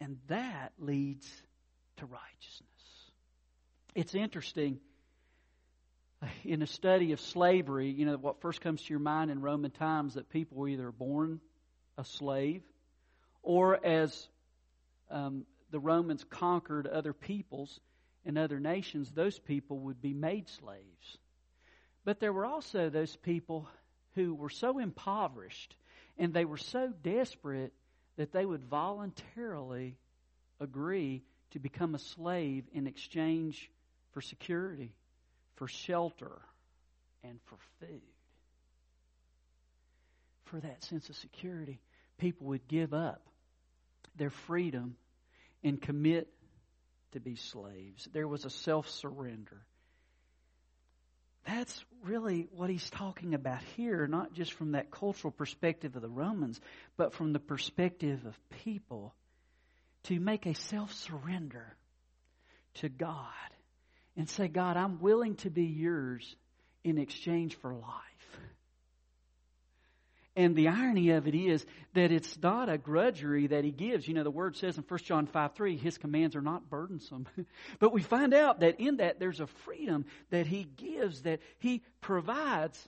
And 0.00 0.18
that 0.28 0.72
leads 0.78 1.26
to 1.96 2.06
righteousness. 2.06 3.10
It's 3.94 4.14
interesting 4.14 4.78
in 6.44 6.62
a 6.62 6.66
study 6.66 7.12
of 7.12 7.20
slavery, 7.20 7.90
you 7.90 8.06
know, 8.06 8.16
what 8.16 8.40
first 8.40 8.60
comes 8.60 8.82
to 8.82 8.90
your 8.90 9.00
mind 9.00 9.30
in 9.30 9.40
Roman 9.40 9.70
times 9.70 10.14
that 10.14 10.28
people 10.30 10.58
were 10.58 10.68
either 10.68 10.90
born 10.90 11.40
a 11.98 12.04
slave 12.04 12.62
or 13.42 13.84
as 13.84 14.28
um, 15.10 15.44
the 15.70 15.78
Romans 15.78 16.24
conquered 16.28 16.86
other 16.86 17.12
peoples 17.12 17.80
and 18.24 18.36
other 18.36 18.58
nations, 18.58 19.10
those 19.10 19.38
people 19.38 19.78
would 19.78 20.02
be 20.02 20.12
made 20.12 20.48
slaves. 20.48 21.18
But 22.04 22.20
there 22.20 22.32
were 22.32 22.44
also 22.44 22.90
those 22.90 23.14
people 23.16 23.68
who 24.14 24.34
were 24.34 24.50
so 24.50 24.78
impoverished 24.78 25.76
and 26.18 26.32
they 26.32 26.44
were 26.44 26.56
so 26.56 26.92
desperate 27.02 27.72
that 28.16 28.32
they 28.32 28.44
would 28.44 28.64
voluntarily 28.64 29.96
agree 30.60 31.22
to 31.52 31.58
become 31.58 31.94
a 31.94 31.98
slave 31.98 32.64
in 32.72 32.86
exchange 32.86 33.70
for 34.12 34.20
security, 34.20 34.94
for 35.56 35.68
shelter, 35.68 36.40
and 37.22 37.38
for 37.44 37.56
food. 37.80 38.02
For 40.44 40.60
that 40.60 40.84
sense 40.84 41.08
of 41.08 41.16
security, 41.16 41.80
people 42.18 42.48
would 42.48 42.68
give 42.68 42.94
up 42.94 43.22
their 44.16 44.30
freedom 44.30 44.96
and 45.62 45.80
commit 45.80 46.28
to 47.12 47.20
be 47.20 47.36
slaves. 47.36 48.08
There 48.12 48.28
was 48.28 48.44
a 48.44 48.50
self 48.50 48.88
surrender. 48.88 49.64
That's 51.46 51.84
really 52.04 52.48
what 52.50 52.70
he's 52.70 52.90
talking 52.90 53.34
about 53.34 53.60
here, 53.76 54.06
not 54.08 54.32
just 54.32 54.52
from 54.54 54.72
that 54.72 54.90
cultural 54.90 55.30
perspective 55.30 55.94
of 55.94 56.02
the 56.02 56.08
Romans, 56.08 56.60
but 56.96 57.12
from 57.12 57.32
the 57.32 57.38
perspective 57.38 58.24
of 58.26 58.36
people 58.64 59.14
to 60.06 60.20
make 60.20 60.46
a 60.46 60.54
self 60.54 60.92
surrender 60.92 61.76
to 62.74 62.88
God 62.88 63.26
and 64.16 64.28
say, 64.28 64.48
God, 64.48 64.76
I'm 64.76 65.00
willing 65.00 65.36
to 65.36 65.50
be 65.50 65.64
yours 65.64 66.36
in 66.84 66.98
exchange 66.98 67.56
for 67.56 67.74
life. 67.74 68.16
And 70.36 70.54
the 70.54 70.68
irony 70.68 71.10
of 71.10 71.26
it 71.26 71.34
is 71.34 71.64
that 71.94 72.12
it's 72.12 72.38
not 72.42 72.68
a 72.68 72.76
grudgery 72.76 73.46
that 73.46 73.64
he 73.64 73.70
gives. 73.70 74.06
You 74.06 74.12
know, 74.12 74.22
the 74.22 74.30
word 74.30 74.54
says 74.56 74.76
in 74.76 74.84
1 74.86 75.00
John 75.00 75.26
5 75.26 75.54
3, 75.54 75.76
his 75.78 75.96
commands 75.96 76.36
are 76.36 76.42
not 76.42 76.68
burdensome. 76.68 77.26
but 77.78 77.92
we 77.92 78.02
find 78.02 78.34
out 78.34 78.60
that 78.60 78.78
in 78.78 78.98
that 78.98 79.18
there's 79.18 79.40
a 79.40 79.46
freedom 79.46 80.04
that 80.30 80.46
he 80.46 80.64
gives, 80.64 81.22
that 81.22 81.40
he 81.58 81.82
provides. 82.02 82.78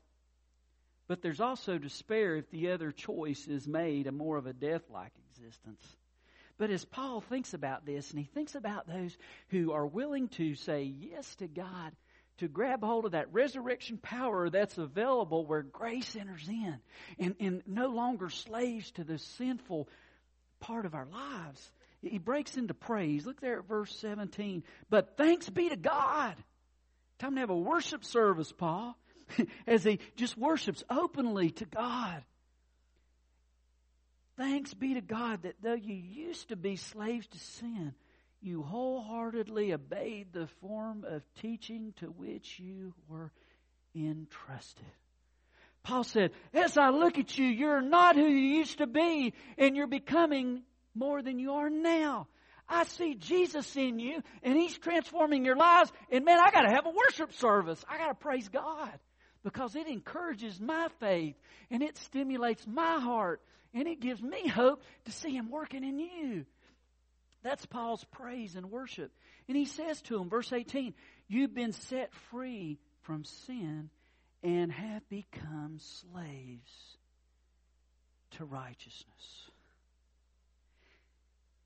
But 1.08 1.22
there's 1.22 1.40
also 1.40 1.78
despair 1.78 2.36
if 2.36 2.50
the 2.50 2.72
other 2.72 2.92
choice 2.92 3.48
is 3.48 3.66
made 3.66 4.06
a 4.06 4.12
more 4.12 4.36
of 4.36 4.46
a 4.46 4.52
death 4.52 4.82
like 4.90 5.12
existence. 5.30 5.82
But 6.58 6.70
as 6.70 6.84
Paul 6.84 7.20
thinks 7.20 7.54
about 7.54 7.86
this, 7.86 8.10
and 8.10 8.18
he 8.18 8.24
thinks 8.24 8.54
about 8.54 8.86
those 8.86 9.16
who 9.48 9.72
are 9.72 9.86
willing 9.86 10.28
to 10.30 10.54
say 10.56 10.82
yes 10.82 11.34
to 11.36 11.46
God 11.46 11.92
to 12.38 12.48
grab 12.48 12.82
hold 12.82 13.04
of 13.04 13.12
that 13.12 13.32
resurrection 13.32 13.98
power 13.98 14.48
that's 14.48 14.78
available 14.78 15.44
where 15.44 15.62
grace 15.62 16.16
enters 16.16 16.48
in 16.48 16.78
and, 17.18 17.34
and 17.40 17.62
no 17.66 17.88
longer 17.88 18.30
slaves 18.30 18.90
to 18.92 19.04
the 19.04 19.18
sinful 19.18 19.88
part 20.60 20.86
of 20.86 20.94
our 20.94 21.06
lives. 21.06 21.72
He 22.02 22.18
breaks 22.18 22.56
into 22.56 22.74
praise. 22.74 23.26
Look 23.26 23.40
there 23.40 23.58
at 23.58 23.68
verse 23.68 23.94
17. 23.96 24.62
But 24.88 25.16
thanks 25.16 25.48
be 25.50 25.68
to 25.68 25.76
God. 25.76 26.34
Time 27.18 27.34
to 27.34 27.40
have 27.40 27.50
a 27.50 27.56
worship 27.56 28.04
service, 28.04 28.52
Paul, 28.52 28.96
as 29.66 29.82
he 29.82 29.98
just 30.16 30.38
worships 30.38 30.84
openly 30.88 31.50
to 31.50 31.64
God. 31.64 32.22
Thanks 34.38 34.72
be 34.72 34.94
to 34.94 35.00
God 35.00 35.42
that 35.42 35.56
though 35.62 35.74
you 35.74 35.96
used 35.96 36.50
to 36.50 36.56
be 36.56 36.76
slaves 36.76 37.26
to 37.26 37.38
sin, 37.38 37.92
you 38.40 38.62
wholeheartedly 38.62 39.74
obeyed 39.74 40.32
the 40.32 40.46
form 40.60 41.04
of 41.04 41.22
teaching 41.40 41.92
to 41.96 42.06
which 42.06 42.60
you 42.60 42.94
were 43.08 43.32
entrusted. 43.96 44.86
Paul 45.82 46.04
said, 46.04 46.30
As 46.54 46.78
I 46.78 46.90
look 46.90 47.18
at 47.18 47.36
you, 47.36 47.46
you're 47.46 47.80
not 47.80 48.14
who 48.14 48.26
you 48.26 48.58
used 48.58 48.78
to 48.78 48.86
be, 48.86 49.34
and 49.56 49.76
you're 49.76 49.88
becoming 49.88 50.62
more 50.94 51.20
than 51.20 51.40
you 51.40 51.54
are 51.54 51.70
now. 51.70 52.28
I 52.68 52.84
see 52.84 53.14
Jesus 53.14 53.74
in 53.76 53.98
you, 53.98 54.22
and 54.44 54.56
He's 54.56 54.78
transforming 54.78 55.44
your 55.44 55.56
lives. 55.56 55.90
And 56.12 56.24
man, 56.24 56.38
I 56.38 56.52
got 56.52 56.62
to 56.62 56.70
have 56.70 56.86
a 56.86 56.90
worship 56.90 57.32
service. 57.32 57.84
I 57.88 57.98
got 57.98 58.08
to 58.08 58.14
praise 58.14 58.48
God 58.48 58.92
because 59.42 59.74
it 59.74 59.88
encourages 59.88 60.60
my 60.60 60.88
faith 61.00 61.34
and 61.70 61.82
it 61.82 61.96
stimulates 61.96 62.66
my 62.66 63.00
heart 63.00 63.40
and 63.74 63.86
it 63.86 64.00
gives 64.00 64.22
me 64.22 64.48
hope 64.48 64.82
to 65.04 65.12
see 65.12 65.34
Him 65.34 65.50
working 65.50 65.84
in 65.84 65.98
you. 65.98 66.46
That's 67.42 67.66
Paul's 67.66 68.04
praise 68.12 68.56
and 68.56 68.70
worship. 68.70 69.12
And 69.46 69.56
he 69.56 69.64
says 69.64 70.02
to 70.02 70.20
him, 70.20 70.28
verse 70.28 70.52
18, 70.52 70.94
You've 71.28 71.54
been 71.54 71.72
set 71.72 72.12
free 72.30 72.78
from 73.02 73.24
sin 73.24 73.90
and 74.42 74.72
have 74.72 75.08
become 75.08 75.78
slaves 75.78 76.96
to 78.32 78.44
righteousness. 78.44 79.50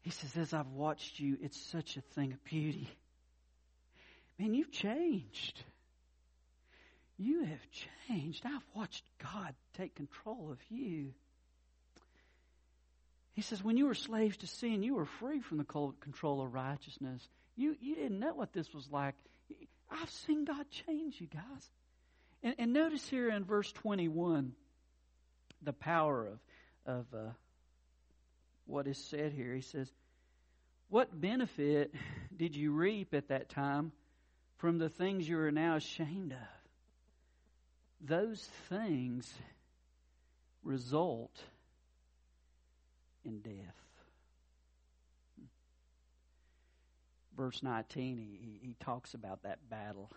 He 0.03 0.11
says, 0.11 0.37
As 0.37 0.53
I've 0.53 0.69
watched 0.69 1.19
you, 1.21 1.39
it's 1.41 1.61
such 1.61 1.97
a 1.97 2.03
thing 2.15 2.33
of 2.33 2.45
beauty. 2.45 2.89
Man, 4.39 4.55
you've 4.55 4.73
changed. 4.73 5.63
You 7.17 7.45
have 7.45 7.61
changed. 8.09 8.45
I've 8.45 8.67
watched 8.75 9.05
God 9.23 9.55
take 9.77 9.95
control 9.95 10.51
of 10.51 10.59
you. 10.69 11.13
He 13.35 13.43
says, 13.43 13.65
when 13.65 13.77
you 13.77 13.87
were 13.87 13.95
slaves 13.95 14.37
to 14.39 14.47
sin, 14.47 14.83
you 14.83 14.95
were 14.95 15.07
free 15.07 15.41
from 15.41 15.59
the 15.59 15.65
control 15.65 16.43
of 16.43 16.53
righteousness. 16.53 17.27
You, 17.57 17.77
you 17.81 17.95
didn't 17.95 18.21
know 18.21 18.35
what 18.35 18.53
this 18.53 18.73
was 18.75 18.89
like. 18.91 19.15
I've 19.91 20.11
seen 20.11 20.45
God 20.45 20.67
change 20.71 21.21
you 21.21 21.27
guys. 21.27 21.71
And, 22.43 22.55
and 22.59 22.73
notice 22.73 23.09
here 23.09 23.31
in 23.31 23.45
verse 23.45 23.71
21 23.73 24.53
the 25.63 25.73
power 25.73 26.27
of, 26.27 26.39
of 26.95 27.07
uh, 27.15 27.31
what 28.67 28.87
is 28.87 28.99
said 28.99 29.33
here. 29.33 29.55
He 29.55 29.63
says, 29.63 29.91
What 30.89 31.19
benefit 31.19 31.95
did 32.37 32.57
you 32.57 32.73
reap 32.73 33.15
at 33.15 33.29
that 33.29 33.49
time 33.49 33.93
from 34.59 34.79
the 34.79 34.89
things 34.89 35.29
you 35.29 35.39
are 35.39 35.51
now 35.51 35.77
ashamed 35.77 36.33
of? 36.33 36.39
Those 38.01 38.43
things 38.69 39.33
result 40.65 41.33
in 43.25 43.41
death. 43.41 43.75
Verse 47.37 47.63
19, 47.63 48.19
he, 48.19 48.61
he 48.67 48.77
talks 48.81 49.15
about 49.15 49.43
that 49.45 49.59
battle. 49.71 50.11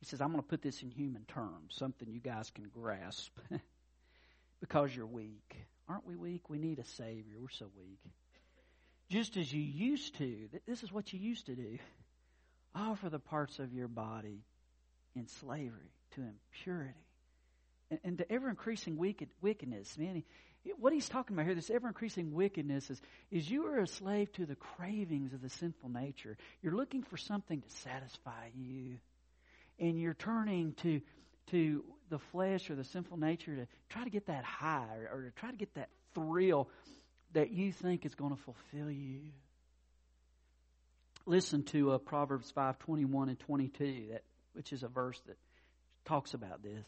He 0.00 0.06
says, 0.06 0.20
I'm 0.20 0.28
going 0.28 0.42
to 0.42 0.48
put 0.48 0.62
this 0.62 0.82
in 0.82 0.90
human 0.90 1.24
terms, 1.24 1.74
something 1.74 2.08
you 2.10 2.20
guys 2.20 2.50
can 2.50 2.64
grasp. 2.64 3.32
because 4.62 4.94
you're 4.94 5.06
weak. 5.06 5.56
Aren't 5.88 6.06
we 6.06 6.16
weak? 6.16 6.48
We 6.48 6.58
need 6.58 6.78
a 6.78 6.84
Savior. 6.84 7.34
We're 7.38 7.50
so 7.50 7.66
weak. 7.76 7.98
Just 9.10 9.36
as 9.36 9.52
you 9.52 9.60
used 9.60 10.16
to, 10.18 10.48
this 10.66 10.82
is 10.82 10.92
what 10.92 11.12
you 11.12 11.18
used 11.18 11.46
to 11.46 11.54
do 11.54 11.78
offer 12.74 13.10
the 13.10 13.18
parts 13.18 13.58
of 13.58 13.74
your 13.74 13.88
body 13.88 14.46
in 15.14 15.26
slavery 15.26 15.92
to 16.12 16.22
impurity 16.22 16.94
and, 17.90 18.00
and 18.02 18.18
to 18.18 18.32
ever 18.32 18.48
increasing 18.48 18.96
wicked, 18.96 19.28
wickedness. 19.42 19.98
Man, 19.98 20.22
what 20.78 20.92
he's 20.92 21.08
talking 21.08 21.34
about 21.34 21.46
here, 21.46 21.54
this 21.54 21.70
ever 21.70 21.88
increasing 21.88 22.32
wickedness, 22.32 22.90
is, 22.90 23.00
is 23.30 23.50
you 23.50 23.66
are 23.66 23.80
a 23.80 23.86
slave 23.86 24.32
to 24.32 24.46
the 24.46 24.54
cravings 24.54 25.32
of 25.32 25.42
the 25.42 25.48
sinful 25.48 25.88
nature. 25.88 26.36
You're 26.62 26.76
looking 26.76 27.02
for 27.02 27.16
something 27.16 27.60
to 27.60 27.70
satisfy 27.70 28.50
you. 28.54 28.98
And 29.78 29.98
you're 29.98 30.14
turning 30.14 30.74
to, 30.82 31.00
to 31.50 31.84
the 32.10 32.18
flesh 32.18 32.70
or 32.70 32.76
the 32.76 32.84
sinful 32.84 33.16
nature 33.16 33.56
to 33.56 33.66
try 33.88 34.04
to 34.04 34.10
get 34.10 34.26
that 34.26 34.44
high 34.44 34.96
or, 35.10 35.18
or 35.18 35.22
to 35.22 35.30
try 35.32 35.50
to 35.50 35.56
get 35.56 35.74
that 35.74 35.88
thrill 36.14 36.68
that 37.32 37.50
you 37.50 37.72
think 37.72 38.06
is 38.06 38.14
going 38.14 38.34
to 38.34 38.42
fulfill 38.42 38.90
you. 38.90 39.20
Listen 41.26 41.62
to 41.64 41.92
uh, 41.92 41.98
Proverbs 41.98 42.50
5 42.50 42.78
21 42.78 43.28
and 43.30 43.38
22, 43.38 44.08
that, 44.12 44.22
which 44.54 44.72
is 44.72 44.82
a 44.82 44.88
verse 44.88 45.20
that 45.26 45.36
talks 46.04 46.34
about 46.34 46.62
this. 46.62 46.84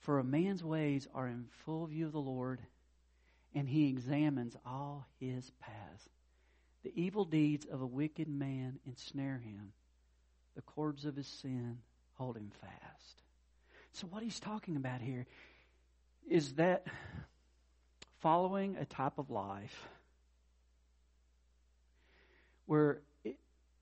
For 0.00 0.18
a 0.18 0.24
man's 0.24 0.62
ways 0.62 1.08
are 1.14 1.26
in 1.26 1.46
full 1.64 1.86
view 1.86 2.06
of 2.06 2.12
the 2.12 2.20
Lord 2.20 2.60
and 3.54 3.68
he 3.68 3.88
examines 3.88 4.56
all 4.66 5.06
his 5.20 5.50
paths. 5.60 6.08
The 6.84 6.92
evil 6.94 7.24
deeds 7.24 7.66
of 7.70 7.80
a 7.80 7.86
wicked 7.86 8.28
man 8.28 8.78
ensnare 8.86 9.40
him, 9.44 9.72
the 10.54 10.62
cords 10.62 11.04
of 11.04 11.16
his 11.16 11.26
sin 11.26 11.78
hold 12.14 12.36
him 12.36 12.52
fast. 12.60 13.22
So, 13.92 14.06
what 14.06 14.22
he's 14.22 14.40
talking 14.40 14.76
about 14.76 15.00
here 15.00 15.26
is 16.28 16.54
that 16.54 16.86
following 18.20 18.76
a 18.76 18.84
type 18.84 19.18
of 19.18 19.30
life 19.30 19.88
where 22.66 23.00
it, 23.24 23.36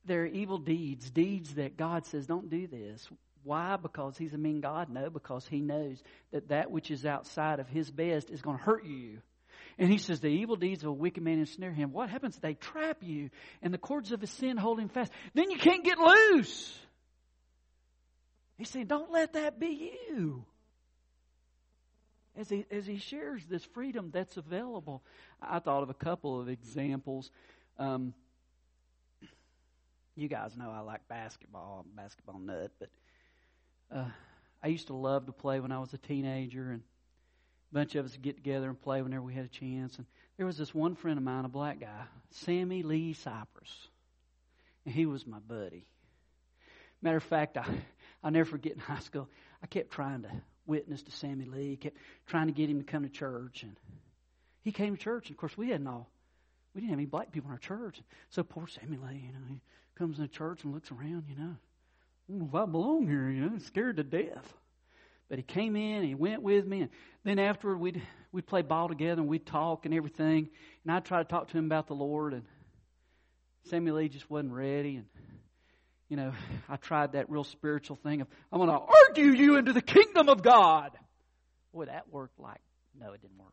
there 0.04 0.22
are 0.22 0.26
evil 0.26 0.58
deeds, 0.58 1.10
deeds 1.10 1.54
that 1.54 1.76
God 1.76 2.06
says, 2.06 2.26
don't 2.26 2.48
do 2.48 2.66
this. 2.66 3.08
Why? 3.42 3.76
Because 3.76 4.18
He's 4.18 4.34
a 4.34 4.38
mean 4.38 4.60
God? 4.60 4.88
No, 4.90 5.08
because 5.08 5.46
He 5.46 5.60
knows 5.60 6.02
that 6.32 6.48
that 6.48 6.70
which 6.70 6.90
is 6.90 7.06
outside 7.06 7.60
of 7.60 7.68
His 7.68 7.90
best 7.92 8.28
is 8.28 8.42
going 8.42 8.58
to 8.58 8.62
hurt 8.64 8.84
you. 8.84 9.18
And 9.78 9.90
he 9.90 9.98
says, 9.98 10.20
The 10.20 10.28
evil 10.28 10.56
deeds 10.56 10.82
of 10.82 10.90
a 10.90 10.92
wicked 10.92 11.22
man 11.22 11.38
ensnare 11.38 11.72
him. 11.72 11.92
What 11.92 12.08
happens? 12.08 12.36
They 12.38 12.54
trap 12.54 12.98
you, 13.02 13.30
and 13.62 13.74
the 13.74 13.78
cords 13.78 14.12
of 14.12 14.20
his 14.20 14.30
sin 14.30 14.56
hold 14.56 14.80
him 14.80 14.88
fast. 14.88 15.12
Then 15.34 15.50
you 15.50 15.58
can't 15.58 15.84
get 15.84 15.98
loose. 15.98 16.78
He's 18.56 18.70
saying, 18.70 18.86
Don't 18.86 19.10
let 19.10 19.34
that 19.34 19.60
be 19.60 19.92
you. 20.08 20.44
As 22.38 22.50
he, 22.50 22.66
as 22.70 22.86
he 22.86 22.98
shares 22.98 23.42
this 23.46 23.64
freedom 23.64 24.10
that's 24.12 24.36
available, 24.36 25.02
I 25.40 25.58
thought 25.58 25.82
of 25.82 25.88
a 25.88 25.94
couple 25.94 26.38
of 26.38 26.50
examples. 26.50 27.30
Um, 27.78 28.12
you 30.14 30.28
guys 30.28 30.56
know 30.56 30.70
I 30.70 30.80
like 30.80 31.08
basketball. 31.08 31.84
I'm 31.86 31.96
basketball 31.96 32.38
nut, 32.38 32.72
but 32.78 32.88
uh, 33.94 34.08
I 34.62 34.68
used 34.68 34.88
to 34.88 34.94
love 34.94 35.26
to 35.26 35.32
play 35.32 35.60
when 35.60 35.72
I 35.72 35.78
was 35.78 35.92
a 35.94 35.98
teenager, 35.98 36.70
and 36.72 36.82
bunch 37.76 37.94
of 37.94 38.06
us 38.06 38.16
get 38.16 38.36
together 38.36 38.70
and 38.70 38.80
play 38.80 39.02
whenever 39.02 39.22
we 39.22 39.34
had 39.34 39.44
a 39.44 39.48
chance. 39.48 39.98
And 39.98 40.06
there 40.38 40.46
was 40.46 40.56
this 40.56 40.74
one 40.74 40.94
friend 40.94 41.18
of 41.18 41.24
mine, 41.24 41.44
a 41.44 41.48
black 41.48 41.78
guy, 41.78 42.04
Sammy 42.30 42.82
Lee 42.82 43.12
Cypress, 43.12 43.88
and 44.86 44.94
he 44.94 45.04
was 45.04 45.26
my 45.26 45.40
buddy. 45.40 45.84
Matter 47.02 47.18
of 47.18 47.22
fact, 47.22 47.58
I 47.58 47.66
I'll 48.24 48.30
never 48.30 48.48
forget 48.48 48.72
in 48.72 48.78
high 48.78 49.00
school, 49.00 49.28
I 49.62 49.66
kept 49.66 49.90
trying 49.90 50.22
to 50.22 50.30
witness 50.66 51.02
to 51.02 51.10
Sammy 51.10 51.44
Lee, 51.44 51.76
kept 51.76 51.98
trying 52.26 52.46
to 52.46 52.54
get 52.54 52.70
him 52.70 52.78
to 52.78 52.84
come 52.84 53.02
to 53.02 53.10
church, 53.10 53.62
and 53.62 53.76
he 54.62 54.72
came 54.72 54.96
to 54.96 55.02
church. 55.02 55.28
And 55.28 55.34
of 55.34 55.38
course, 55.38 55.56
we 55.58 55.68
hadn't 55.68 55.86
all 55.86 56.08
we 56.74 56.80
didn't 56.80 56.90
have 56.90 56.98
any 56.98 57.06
black 57.06 57.30
people 57.30 57.48
in 57.48 57.52
our 57.52 57.58
church. 57.58 58.00
So 58.30 58.42
poor 58.42 58.66
Sammy 58.68 58.96
Lee, 58.96 59.22
you 59.26 59.32
know, 59.32 59.46
he 59.48 59.60
comes 59.96 60.18
into 60.18 60.32
church 60.32 60.64
and 60.64 60.72
looks 60.72 60.90
around, 60.90 61.24
you 61.28 61.36
know, 61.36 61.56
I 62.30 62.46
if 62.46 62.54
I 62.54 62.64
belong 62.64 63.06
here, 63.06 63.28
you 63.28 63.42
know, 63.42 63.58
scared 63.58 63.98
to 63.98 64.02
death. 64.02 64.54
But 65.28 65.38
he 65.38 65.42
came 65.42 65.74
in, 65.76 65.96
and 65.96 66.04
he 66.04 66.14
went 66.14 66.42
with 66.42 66.66
me, 66.66 66.82
and 66.82 66.90
then 67.24 67.38
afterward 67.38 67.78
we'd 67.78 68.02
we'd 68.32 68.46
play 68.46 68.62
ball 68.62 68.88
together 68.88 69.20
and 69.20 69.28
we'd 69.28 69.46
talk 69.46 69.84
and 69.86 69.94
everything. 69.94 70.48
And 70.84 70.94
I'd 70.94 71.04
try 71.04 71.18
to 71.18 71.28
talk 71.28 71.48
to 71.48 71.58
him 71.58 71.66
about 71.66 71.88
the 71.88 71.94
Lord, 71.94 72.32
and 72.32 72.44
Sammy 73.64 73.90
Lee 73.90 74.08
just 74.08 74.30
wasn't 74.30 74.52
ready, 74.52 74.96
and 74.96 75.06
you 76.08 76.16
know, 76.16 76.32
I 76.68 76.76
tried 76.76 77.12
that 77.12 77.30
real 77.30 77.44
spiritual 77.44 77.96
thing 77.96 78.20
of, 78.20 78.28
I'm 78.52 78.58
going 78.58 78.70
to 78.70 78.78
argue 79.08 79.32
you 79.32 79.56
into 79.56 79.72
the 79.72 79.82
kingdom 79.82 80.28
of 80.28 80.42
God. 80.42 80.92
Boy, 81.72 81.86
that 81.86 82.12
worked 82.12 82.38
like, 82.38 82.60
no, 82.98 83.12
it 83.12 83.20
didn't 83.20 83.38
work. 83.38 83.48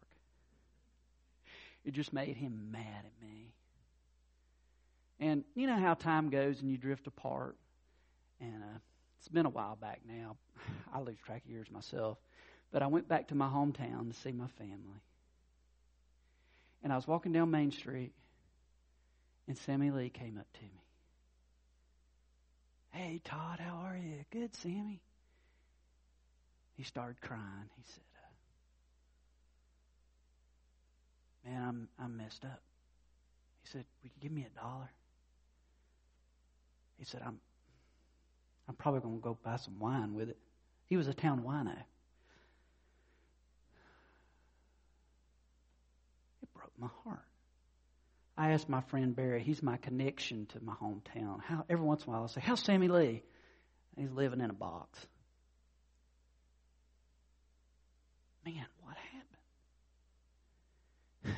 It 1.84 1.94
just 1.94 2.14
made 2.14 2.38
him 2.38 2.72
mad 2.72 3.06
at 3.06 3.28
me. 3.28 3.54
And 5.20 5.44
you 5.56 5.68
know 5.68 5.78
how 5.78 5.96
time 5.96 6.30
goes 6.30 6.62
and 6.62 6.70
you 6.70 6.78
drift 6.78 7.08
apart. 7.08 7.58
And 8.40 8.64
uh, 8.64 8.80
it's 9.24 9.30
been 9.30 9.46
a 9.46 9.50
while 9.50 9.78
back 9.78 10.02
now. 10.06 10.36
I 10.94 11.00
lose 11.00 11.18
track 11.26 11.44
of 11.46 11.50
years 11.50 11.72
myself. 11.72 12.18
But 12.74 12.84
I 12.84 12.88
went 12.88 13.08
back 13.08 13.30
to 13.30 13.36
my 13.36 13.48
hometown 13.48 14.12
to 14.12 14.20
see 14.20 14.34
my 14.34 14.48
family. 14.58 15.02
And 16.84 16.92
I 16.92 16.98
was 16.98 17.08
walking 17.08 17.32
down 17.32 17.50
Main 17.50 17.72
Street, 17.72 18.12
and 19.48 19.58
Sammy 19.58 19.92
Lee 19.92 20.10
came 20.10 20.38
up 20.38 20.52
to 20.56 20.62
me. 20.64 20.84
Hey, 22.92 23.22
Todd, 23.24 23.62
how 23.62 23.78
are 23.86 23.96
you? 23.96 24.26
Good, 24.30 24.54
Sammy. 24.58 25.02
He 26.76 26.84
started 26.84 27.22
crying. 27.22 27.70
He 27.78 27.84
said, 27.86 28.04
uh, 31.46 31.50
Man, 31.50 31.64
I'm, 31.66 31.88
I'm 31.98 32.18
messed 32.18 32.44
up. 32.44 32.62
He 33.64 33.70
said, 33.70 33.86
Will 34.04 34.10
you 34.14 34.22
give 34.22 34.34
me 34.34 34.46
a 34.46 34.60
dollar? 34.60 34.90
He 37.00 37.06
said, 37.06 37.22
I'm, 37.26 37.40
I'm 38.68 38.76
probably 38.76 39.02
going 39.02 39.18
to 39.18 39.22
go 39.22 39.38
buy 39.44 39.58
some 39.58 39.80
wine 39.80 40.14
with 40.14 40.30
it. 40.30 40.38
He 40.88 40.98
was 40.98 41.08
a 41.08 41.14
town 41.14 41.44
wino. 41.46 41.76
It 46.42 46.54
broke 46.54 46.72
my 46.78 46.90
heart. 47.04 47.26
I 48.38 48.52
asked 48.52 48.70
my 48.70 48.82
friend 48.82 49.16
Barry, 49.16 49.44
he's 49.44 49.62
my 49.62 49.78
connection 49.78 50.48
to 50.48 50.60
my 50.64 50.74
hometown. 50.74 51.42
How 51.42 51.66
every 51.70 51.86
once 51.86 52.04
in 52.04 52.10
a 52.10 52.12
while 52.12 52.22
I'll 52.24 52.28
say, 52.28 52.42
How's 52.42 52.62
Sammy 52.62 52.88
Lee? 52.88 53.22
He's 53.96 54.12
living 54.12 54.42
in 54.42 54.50
a 54.50 54.54
box. 54.54 55.00
Man, 58.46 58.66
what 58.82 58.96
happened? 61.24 61.38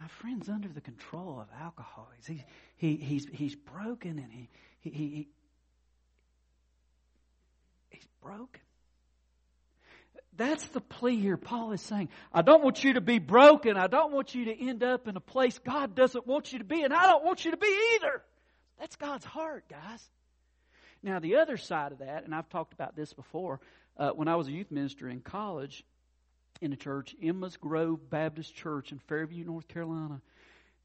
my 0.00 0.01
friend's 0.20 0.48
under 0.48 0.68
the 0.68 0.80
control 0.80 1.40
of 1.40 1.48
alcohol. 1.60 2.08
He's, 2.26 2.40
he, 2.76 2.96
he's, 2.96 3.26
he's 3.32 3.54
broken 3.54 4.18
and 4.18 4.32
he, 4.32 4.48
he, 4.80 4.90
he, 4.90 5.28
he's 7.90 8.06
broken. 8.22 8.60
That's 10.36 10.64
the 10.68 10.80
plea 10.80 11.20
here 11.20 11.36
Paul 11.36 11.72
is 11.72 11.82
saying. 11.82 12.08
I 12.32 12.42
don't 12.42 12.64
want 12.64 12.82
you 12.82 12.94
to 12.94 13.00
be 13.00 13.18
broken. 13.18 13.76
I 13.76 13.86
don't 13.86 14.12
want 14.12 14.34
you 14.34 14.46
to 14.46 14.68
end 14.68 14.82
up 14.82 15.06
in 15.06 15.16
a 15.16 15.20
place 15.20 15.58
God 15.58 15.94
doesn't 15.94 16.26
want 16.26 16.52
you 16.52 16.58
to 16.58 16.64
be, 16.64 16.82
and 16.82 16.94
I 16.94 17.06
don't 17.06 17.24
want 17.24 17.44
you 17.44 17.50
to 17.50 17.58
be 17.58 17.78
either. 17.96 18.22
That's 18.80 18.96
God's 18.96 19.26
heart, 19.26 19.64
guys. 19.68 20.02
Now, 21.02 21.18
the 21.18 21.36
other 21.36 21.56
side 21.56 21.92
of 21.92 21.98
that, 21.98 22.24
and 22.24 22.34
I've 22.34 22.48
talked 22.48 22.72
about 22.72 22.96
this 22.96 23.12
before, 23.12 23.60
uh, 23.98 24.10
when 24.10 24.28
I 24.28 24.36
was 24.36 24.48
a 24.48 24.52
youth 24.52 24.70
minister 24.70 25.08
in 25.08 25.20
college, 25.20 25.84
in 26.62 26.72
a 26.72 26.76
church, 26.76 27.16
Emma's 27.20 27.56
Grove 27.56 28.08
Baptist 28.08 28.54
Church 28.54 28.92
in 28.92 29.00
Fairview, 29.00 29.44
North 29.44 29.66
Carolina. 29.66 30.20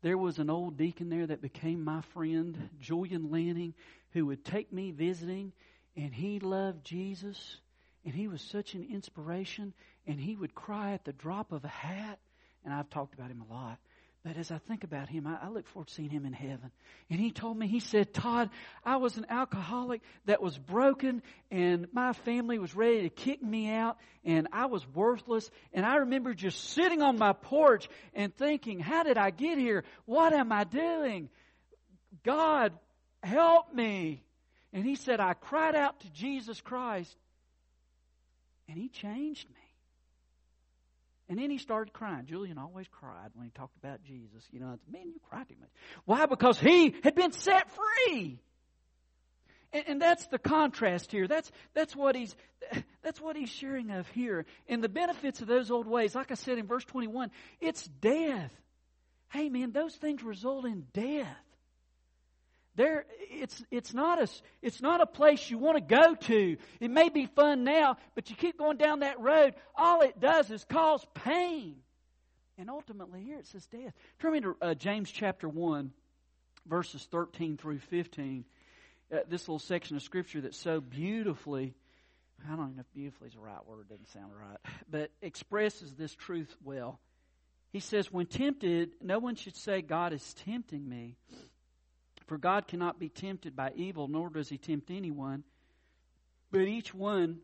There 0.01 0.17
was 0.17 0.39
an 0.39 0.49
old 0.49 0.75
deacon 0.75 1.09
there 1.09 1.27
that 1.27 1.41
became 1.41 1.83
my 1.83 2.01
friend, 2.13 2.69
Julian 2.81 3.29
Lanning, 3.29 3.75
who 4.11 4.25
would 4.25 4.43
take 4.43 4.73
me 4.73 4.91
visiting, 4.91 5.53
and 5.95 6.13
he 6.13 6.39
loved 6.39 6.83
Jesus, 6.83 7.57
and 8.03 8.13
he 8.15 8.27
was 8.27 8.41
such 8.41 8.73
an 8.73 8.87
inspiration, 8.91 9.73
and 10.07 10.19
he 10.19 10.35
would 10.35 10.55
cry 10.55 10.93
at 10.93 11.05
the 11.05 11.13
drop 11.13 11.51
of 11.51 11.63
a 11.63 11.69
hat, 11.69 12.17
and 12.65 12.73
I've 12.73 12.89
talked 12.89 13.13
about 13.13 13.29
him 13.29 13.43
a 13.47 13.53
lot. 13.53 13.77
But 14.23 14.36
as 14.36 14.51
I 14.51 14.58
think 14.58 14.84
about 14.84 15.08
him, 15.08 15.25
I, 15.25 15.45
I, 15.45 15.49
look 15.49 15.67
forward 15.67 15.88
to 15.88 15.93
seeing 15.93 16.10
him 16.10 16.25
in 16.25 16.34
heaven. 16.34 16.71
And 17.10 17.19
he 17.19 17.32
told 17.32 17.58
me, 17.58 17.67
he 17.67 17.80
said, 17.80 18.13
Todd, 18.13 18.49
I 18.84 18.97
was 18.97 19.17
an 19.17 19.27
alcoholic 19.30 20.01
that 20.25 20.41
was 20.41 20.58
broken 20.58 21.21
and 21.49 21.88
my 21.93 22.13
family 22.13 22.60
was 22.60 22.75
ready 22.75 23.03
to 23.03 23.10
kick 23.10 23.41
me 23.41 23.69
out 23.71 23.97
and 24.25 24.47
I 24.51 24.65
was 24.65 24.86
worthless. 24.93 25.49
And 25.71 25.86
I 25.86 25.97
remember 25.97 26.34
just 26.34 26.71
sitting 26.71 27.01
on 27.01 27.17
my 27.17 27.34
porch 27.34 27.89
and 28.13 28.36
thinking, 28.36 28.80
how 28.80 29.03
did 29.03 29.17
I 29.17 29.30
get 29.30 29.58
here? 29.58 29.84
What 30.06 30.34
am 30.34 30.51
I 30.51 30.65
doing? 30.65 31.30
God, 32.23 32.73
help 33.23 33.73
me. 33.73 34.23
And 34.73 34.84
he 34.84 34.95
said, 34.95 35.19
I 35.19 35.36
cried 35.36 35.75
out 35.75 36.01
to 36.01 36.10
Jesus 36.12 36.60
Christ 36.60 37.15
and 38.67 38.77
he 38.77 38.89
changed 38.89 39.47
me. 39.49 39.66
And 41.29 41.37
then 41.37 41.51
he 41.51 41.57
started 41.57 41.93
crying. 41.93 42.25
Julian 42.25 42.57
always 42.57 42.87
cried 42.89 43.31
when 43.33 43.45
he 43.45 43.51
talked 43.51 43.75
about 43.77 44.01
Jesus. 44.03 44.43
You 44.51 44.61
know, 44.61 44.79
man, 44.91 45.07
you 45.07 45.19
cried 45.29 45.47
too 45.49 45.55
much. 45.59 45.69
Why? 46.05 46.25
Because 46.25 46.57
he 46.57 46.95
had 47.03 47.15
been 47.15 47.33
set 47.33 47.67
free. 47.69 48.39
And, 49.73 49.83
and, 49.87 50.01
that's 50.01 50.25
the 50.27 50.39
contrast 50.39 51.11
here. 51.11 51.27
That's, 51.27 51.51
that's 51.73 51.93
what 51.93 52.15
he's, 52.15 52.33
that's 53.03 53.19
what 53.19 53.35
he's 53.35 53.49
sharing 53.49 53.91
of 53.91 54.07
here. 54.09 54.45
And 54.69 54.81
the 54.81 54.89
benefits 54.89 55.41
of 55.41 55.47
those 55.47 55.69
old 55.69 55.87
ways, 55.87 56.15
like 56.15 56.31
I 56.31 56.35
said 56.35 56.57
in 56.57 56.67
verse 56.67 56.85
21, 56.85 57.31
it's 57.59 57.85
death. 57.85 58.51
Hey 59.29 59.49
man, 59.49 59.71
those 59.73 59.93
things 59.95 60.23
result 60.23 60.65
in 60.65 60.85
death. 60.93 61.35
There, 62.77 63.05
it's, 63.31 63.63
it's, 63.71 63.91
not 63.91 64.21
a, 64.21 64.29
it's 64.61 64.83
not 64.83 65.01
a 65.01 65.07
place 65.07 65.49
you 65.49 65.57
want 65.57 65.77
to 65.77 65.95
go 65.95 66.13
to. 66.13 66.57
It 66.79 66.91
may 66.91 67.09
be 67.09 67.25
fun 67.25 67.63
now, 67.63 67.97
but 68.13 68.29
you 68.29 68.35
keep 68.35 68.59
going 68.59 68.77
down 68.77 68.99
that 68.99 69.19
road, 69.19 69.55
all 69.75 70.01
it 70.01 70.19
does 70.19 70.51
is 70.51 70.63
cause 70.63 71.05
pain. 71.15 71.77
And 72.59 72.69
ultimately, 72.69 73.23
here 73.23 73.39
it 73.39 73.47
says 73.47 73.65
death. 73.65 73.93
Turn 74.19 74.33
me 74.33 74.41
to 74.41 74.55
uh, 74.61 74.73
James 74.75 75.09
chapter 75.09 75.49
1, 75.49 75.91
verses 76.67 77.07
13 77.11 77.57
through 77.57 77.79
15. 77.79 78.45
Uh, 79.11 79.17
this 79.27 79.47
little 79.47 79.57
section 79.57 79.95
of 79.95 80.03
Scripture 80.03 80.41
that's 80.41 80.57
so 80.57 80.79
beautifully, 80.79 81.73
I 82.45 82.55
don't 82.55 82.75
know 82.75 82.81
if 82.81 82.93
beautifully 82.93 83.29
is 83.29 83.33
the 83.33 83.39
right 83.39 83.65
word, 83.65 83.89
doesn't 83.89 84.09
sound 84.09 84.31
right, 84.39 84.57
but 84.89 85.09
expresses 85.23 85.95
this 85.95 86.13
truth 86.13 86.55
well. 86.63 86.99
He 87.71 87.79
says, 87.79 88.11
When 88.11 88.27
tempted, 88.27 88.91
no 89.01 89.17
one 89.17 89.35
should 89.35 89.55
say, 89.55 89.81
God 89.81 90.13
is 90.13 90.35
tempting 90.45 90.87
me. 90.87 91.15
For 92.27 92.37
God 92.37 92.67
cannot 92.67 92.99
be 92.99 93.09
tempted 93.09 93.55
by 93.55 93.71
evil, 93.75 94.07
nor 94.07 94.29
does 94.29 94.49
he 94.49 94.57
tempt 94.57 94.91
anyone. 94.91 95.43
But 96.51 96.61
each 96.61 96.93
one 96.93 97.39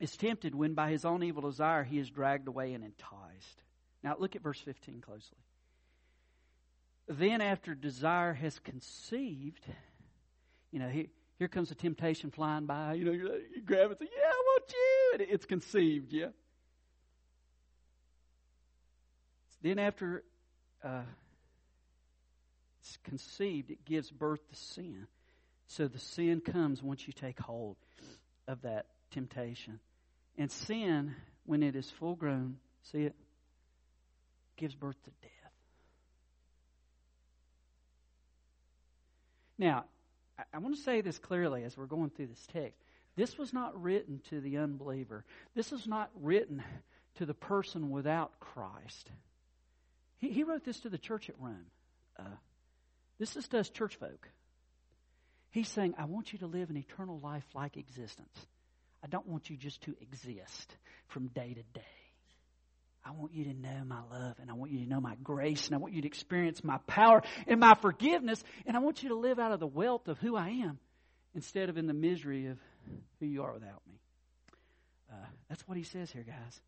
is 0.00 0.16
tempted 0.16 0.54
when 0.54 0.74
by 0.74 0.90
his 0.90 1.04
own 1.04 1.22
evil 1.22 1.42
desire 1.42 1.84
he 1.84 1.98
is 1.98 2.10
dragged 2.10 2.48
away 2.48 2.74
and 2.74 2.84
enticed. 2.84 3.62
Now 4.02 4.16
look 4.18 4.36
at 4.36 4.42
verse 4.42 4.60
15 4.60 5.00
closely. 5.00 5.38
Then 7.08 7.40
after 7.40 7.74
desire 7.74 8.34
has 8.34 8.58
conceived, 8.58 9.64
you 10.70 10.78
know, 10.78 10.88
here, 10.88 11.06
here 11.38 11.48
comes 11.48 11.70
a 11.70 11.74
temptation 11.74 12.30
flying 12.30 12.66
by. 12.66 12.94
You 12.94 13.04
know, 13.04 13.12
you 13.12 13.62
grab 13.64 13.90
it 13.90 13.98
and 14.00 14.08
say, 14.08 14.14
yeah, 14.14 14.28
I 14.28 14.42
want 14.46 14.64
you. 14.72 15.10
And 15.14 15.22
it's 15.22 15.46
conceived, 15.46 16.12
yeah. 16.12 16.28
Then 19.62 19.78
after 19.78 20.22
uh, 20.84 21.02
it's 22.88 22.98
conceived, 23.04 23.70
it 23.70 23.84
gives 23.84 24.10
birth 24.10 24.40
to 24.48 24.56
sin. 24.56 25.06
So 25.66 25.88
the 25.88 25.98
sin 25.98 26.40
comes 26.40 26.82
once 26.82 27.06
you 27.06 27.12
take 27.12 27.38
hold 27.38 27.76
of 28.46 28.62
that 28.62 28.86
temptation. 29.10 29.78
And 30.38 30.50
sin, 30.50 31.14
when 31.44 31.62
it 31.62 31.76
is 31.76 31.90
full 31.90 32.14
grown, 32.14 32.56
see 32.90 33.02
it, 33.02 33.14
gives 34.56 34.74
birth 34.74 34.96
to 35.04 35.10
death. 35.22 35.30
Now, 39.58 39.84
I, 40.38 40.44
I 40.54 40.58
want 40.58 40.76
to 40.76 40.80
say 40.80 41.02
this 41.02 41.18
clearly 41.18 41.64
as 41.64 41.76
we're 41.76 41.86
going 41.86 42.10
through 42.10 42.28
this 42.28 42.46
text. 42.52 42.80
This 43.16 43.36
was 43.36 43.52
not 43.52 43.80
written 43.82 44.20
to 44.30 44.40
the 44.40 44.58
unbeliever. 44.58 45.24
This 45.54 45.72
is 45.72 45.86
not 45.86 46.10
written 46.14 46.62
to 47.16 47.26
the 47.26 47.34
person 47.34 47.90
without 47.90 48.38
Christ. 48.40 49.10
He, 50.18 50.30
he 50.30 50.44
wrote 50.44 50.64
this 50.64 50.80
to 50.80 50.88
the 50.88 50.98
church 50.98 51.28
at 51.28 51.34
Rome. 51.38 51.66
Uh, 52.18 52.22
this 53.18 53.36
is 53.36 53.48
to 53.48 53.58
us 53.58 53.68
church 53.68 53.96
folk. 53.96 54.28
He's 55.50 55.68
saying, 55.68 55.94
I 55.98 56.04
want 56.04 56.32
you 56.32 56.40
to 56.40 56.46
live 56.46 56.70
an 56.70 56.76
eternal 56.76 57.18
life 57.20 57.44
like 57.54 57.76
existence. 57.76 58.46
I 59.02 59.06
don't 59.06 59.26
want 59.26 59.48
you 59.48 59.56
just 59.56 59.80
to 59.82 59.96
exist 60.00 60.76
from 61.08 61.28
day 61.28 61.54
to 61.54 61.62
day. 61.78 61.86
I 63.04 63.12
want 63.12 63.32
you 63.32 63.44
to 63.44 63.54
know 63.54 63.84
my 63.86 64.00
love 64.10 64.36
and 64.40 64.50
I 64.50 64.54
want 64.54 64.70
you 64.70 64.80
to 64.80 64.88
know 64.88 65.00
my 65.00 65.14
grace 65.22 65.66
and 65.66 65.74
I 65.74 65.78
want 65.78 65.94
you 65.94 66.02
to 66.02 66.06
experience 66.06 66.62
my 66.62 66.78
power 66.86 67.22
and 67.46 67.58
my 67.58 67.74
forgiveness 67.74 68.42
and 68.66 68.76
I 68.76 68.80
want 68.80 69.02
you 69.02 69.10
to 69.10 69.14
live 69.14 69.38
out 69.38 69.52
of 69.52 69.60
the 69.60 69.66
wealth 69.66 70.08
of 70.08 70.18
who 70.18 70.36
I 70.36 70.48
am 70.48 70.78
instead 71.34 71.70
of 71.70 71.78
in 71.78 71.86
the 71.86 71.94
misery 71.94 72.46
of 72.48 72.58
who 73.20 73.26
you 73.26 73.42
are 73.44 73.52
without 73.52 73.80
me. 73.88 74.00
Uh, 75.10 75.26
that's 75.48 75.66
what 75.66 75.78
he 75.78 75.84
says 75.84 76.10
here, 76.10 76.24
guys. 76.24 76.60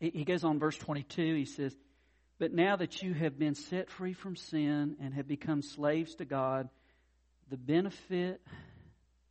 He, 0.00 0.10
he 0.10 0.24
goes 0.24 0.42
on, 0.44 0.58
verse 0.58 0.78
22, 0.78 1.34
he 1.34 1.44
says, 1.44 1.74
but 2.38 2.52
now 2.52 2.76
that 2.76 3.02
you 3.02 3.14
have 3.14 3.38
been 3.38 3.54
set 3.54 3.90
free 3.90 4.12
from 4.12 4.36
sin 4.36 4.96
and 5.00 5.14
have 5.14 5.26
become 5.26 5.62
slaves 5.62 6.14
to 6.16 6.24
God, 6.24 6.68
the 7.48 7.56
benefit 7.56 8.40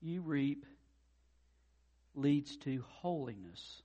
you 0.02 0.22
reap 0.22 0.66
leads 2.16 2.56
to 2.58 2.84
holiness. 3.02 3.82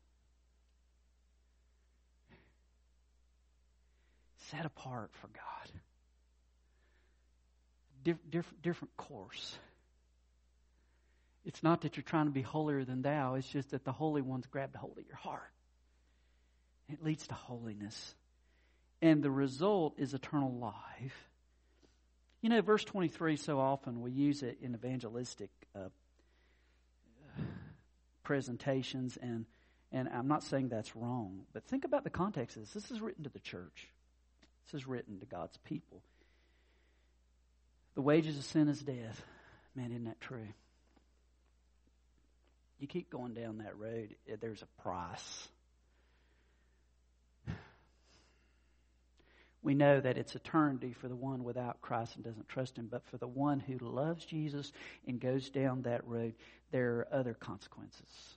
Set 4.51 4.65
apart 4.65 5.11
for 5.21 5.29
God. 5.29 5.81
Dif- 8.03 8.31
different, 8.31 8.63
different 8.63 8.97
course. 8.97 9.59
It's 11.45 11.63
not 11.63 11.83
that 11.83 11.97
you're 11.97 12.05
trying 12.05 12.27
to 12.27 12.33
be 12.33 12.43
holier 12.43 12.85
than 12.85 13.03
thou, 13.03 13.35
it's 13.35 13.49
just 13.49 13.71
that 13.71 13.85
the 13.85 13.93
Holy 13.93 14.23
One's 14.23 14.47
grabbed 14.47 14.77
hold 14.77 14.99
of 14.99 15.07
your 15.07 15.17
heart. 15.17 15.53
It 16.89 17.03
leads 17.05 17.27
to 17.29 17.35
holiness 17.35 18.15
and 19.03 19.23
the 19.23 19.31
result 19.31 19.95
is 19.99 20.15
eternal 20.15 20.53
life. 20.53 21.29
You 22.43 22.49
know, 22.49 22.61
verse 22.63 22.85
23, 22.85 23.37
so 23.37 23.59
often 23.59 24.01
we 24.01 24.13
use 24.13 24.43
it 24.43 24.59
in 24.63 24.75
evangelistic 24.75 25.51
uh, 25.75 25.89
presentations, 28.23 29.19
and, 29.21 29.45
and 29.93 30.09
I'm 30.09 30.29
not 30.29 30.43
saying 30.45 30.69
that's 30.69 30.97
wrong, 30.97 31.43
but 31.53 31.65
think 31.65 31.85
about 31.85 32.05
the 32.05 32.11
context 32.11 32.57
of 32.57 32.63
this. 32.63 32.73
This 32.73 32.91
is 32.91 33.01
written 33.01 33.25
to 33.25 33.31
the 33.31 33.41
church, 33.41 33.89
this 34.67 34.81
is 34.81 34.87
written 34.87 35.21
to 35.21 35.27
God's 35.27 35.57
people. 35.65 36.03
The 37.95 38.03
wages 38.03 38.39
of 38.39 38.45
sin 38.45 38.69
is 38.69 38.81
death. 38.81 39.23
Man, 39.75 39.91
isn't 39.91 40.05
that 40.05 40.21
true? 40.21 40.47
You 42.79 42.87
keep 42.87 43.11
going 43.11 43.35
down 43.35 43.59
that 43.59 43.77
road, 43.77 44.15
there's 44.41 44.63
a 44.63 44.83
price 44.83 45.49
we 49.63 49.75
know 49.75 50.01
that 50.01 50.17
it's 50.17 50.35
eternity 50.35 50.93
for 50.93 51.09
the 51.09 51.17
one 51.17 51.45
without 51.45 51.81
Christ 51.83 52.17
and 52.17 52.25
doesn't 52.25 52.49
trust 52.49 52.79
Him. 52.79 52.89
But 52.91 53.05
for 53.07 53.19
the 53.19 53.29
one 53.29 53.61
who 53.61 53.79
loves 53.79 54.25
Jesus 54.25 54.73
and 55.07 55.21
goes 55.21 55.51
down 55.51 55.83
that 55.83 56.07
road, 56.07 56.35
there 56.71 56.93
are 56.97 57.09
other 57.13 57.35
consequences. 57.35 58.37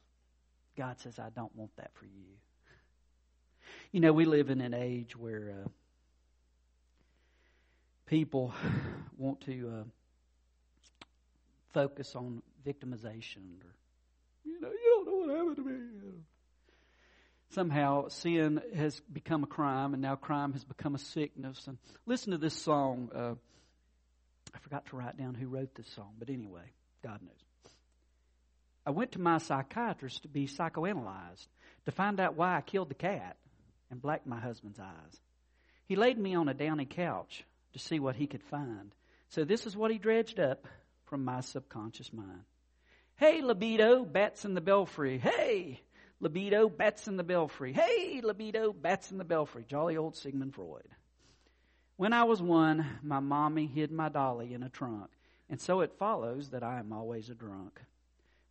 God 0.77 0.99
says, 0.99 1.19
I 1.19 1.29
don't 1.35 1.55
want 1.55 1.75
that 1.77 1.91
for 1.93 2.05
you. 2.05 2.25
You 3.91 4.01
know, 4.01 4.11
we 4.11 4.25
live 4.25 4.49
in 4.49 4.59
an 4.59 4.73
age 4.73 5.15
where 5.15 5.55
uh, 5.63 5.69
people 8.05 8.53
want 9.17 9.39
to 9.41 9.71
uh, 9.79 11.05
focus 11.73 12.15
on 12.15 12.41
victimization 12.67 13.61
or, 13.61 13.75
you 14.43 14.59
know, 14.59 14.69
you 14.69 15.03
don't 15.05 15.05
know 15.05 15.27
what 15.27 15.37
happened 15.37 15.55
to 15.55 15.61
me 15.61 15.73
somehow 17.53 18.07
sin 18.09 18.61
has 18.75 18.99
become 19.11 19.43
a 19.43 19.47
crime, 19.47 19.93
and 19.93 20.01
now 20.01 20.15
crime 20.15 20.53
has 20.53 20.63
become 20.63 20.95
a 20.95 20.99
sickness. 20.99 21.67
And 21.67 21.77
listen 22.05 22.31
to 22.31 22.37
this 22.37 22.53
song. 22.53 23.09
Uh, 23.13 23.35
I 24.53 24.59
forgot 24.59 24.85
to 24.87 24.95
write 24.95 25.17
down 25.17 25.35
who 25.35 25.47
wrote 25.47 25.73
this 25.75 25.87
song, 25.87 26.13
but 26.19 26.29
anyway, 26.29 26.71
God 27.03 27.21
knows. 27.21 27.73
I 28.85 28.91
went 28.91 29.13
to 29.13 29.21
my 29.21 29.37
psychiatrist 29.37 30.23
to 30.23 30.27
be 30.27 30.47
psychoanalyzed 30.47 31.47
to 31.85 31.91
find 31.91 32.19
out 32.19 32.35
why 32.35 32.57
I 32.57 32.61
killed 32.61 32.89
the 32.89 32.95
cat 32.95 33.37
and 33.89 34.01
blacked 34.01 34.27
my 34.27 34.39
husband's 34.39 34.79
eyes. 34.79 35.21
He 35.85 35.95
laid 35.95 36.17
me 36.17 36.35
on 36.35 36.49
a 36.49 36.53
downy 36.53 36.85
couch 36.85 37.45
to 37.73 37.79
see 37.79 37.99
what 37.99 38.15
he 38.15 38.27
could 38.27 38.43
find. 38.43 38.93
So 39.29 39.43
this 39.43 39.65
is 39.65 39.77
what 39.77 39.91
he 39.91 39.97
dredged 39.97 40.39
up 40.39 40.67
from 41.05 41.23
my 41.23 41.41
subconscious 41.41 42.11
mind. 42.11 42.43
Hey, 43.15 43.41
libido, 43.41 44.03
bats 44.03 44.45
in 44.45 44.53
the 44.53 44.61
belfry. 44.61 45.17
Hey, 45.17 45.81
Libido, 46.19 46.69
bats 46.69 47.07
in 47.07 47.17
the 47.17 47.23
belfry. 47.23 47.73
Hey, 47.73 48.21
libido, 48.23 48.71
bats 48.71 49.11
in 49.11 49.17
the 49.17 49.23
belfry. 49.23 49.65
Jolly 49.67 49.97
old 49.97 50.15
Sigmund 50.15 50.53
Freud. 50.53 50.87
When 51.97 52.13
I 52.13 52.23
was 52.23 52.41
one, 52.41 52.85
my 53.03 53.19
mommy 53.19 53.67
hid 53.67 53.91
my 53.91 54.09
dolly 54.09 54.53
in 54.53 54.63
a 54.63 54.69
trunk, 54.69 55.11
and 55.49 55.61
so 55.61 55.81
it 55.81 55.99
follows 55.99 56.49
that 56.49 56.63
I 56.63 56.79
am 56.79 56.91
always 56.91 57.29
a 57.29 57.35
drunk. 57.35 57.79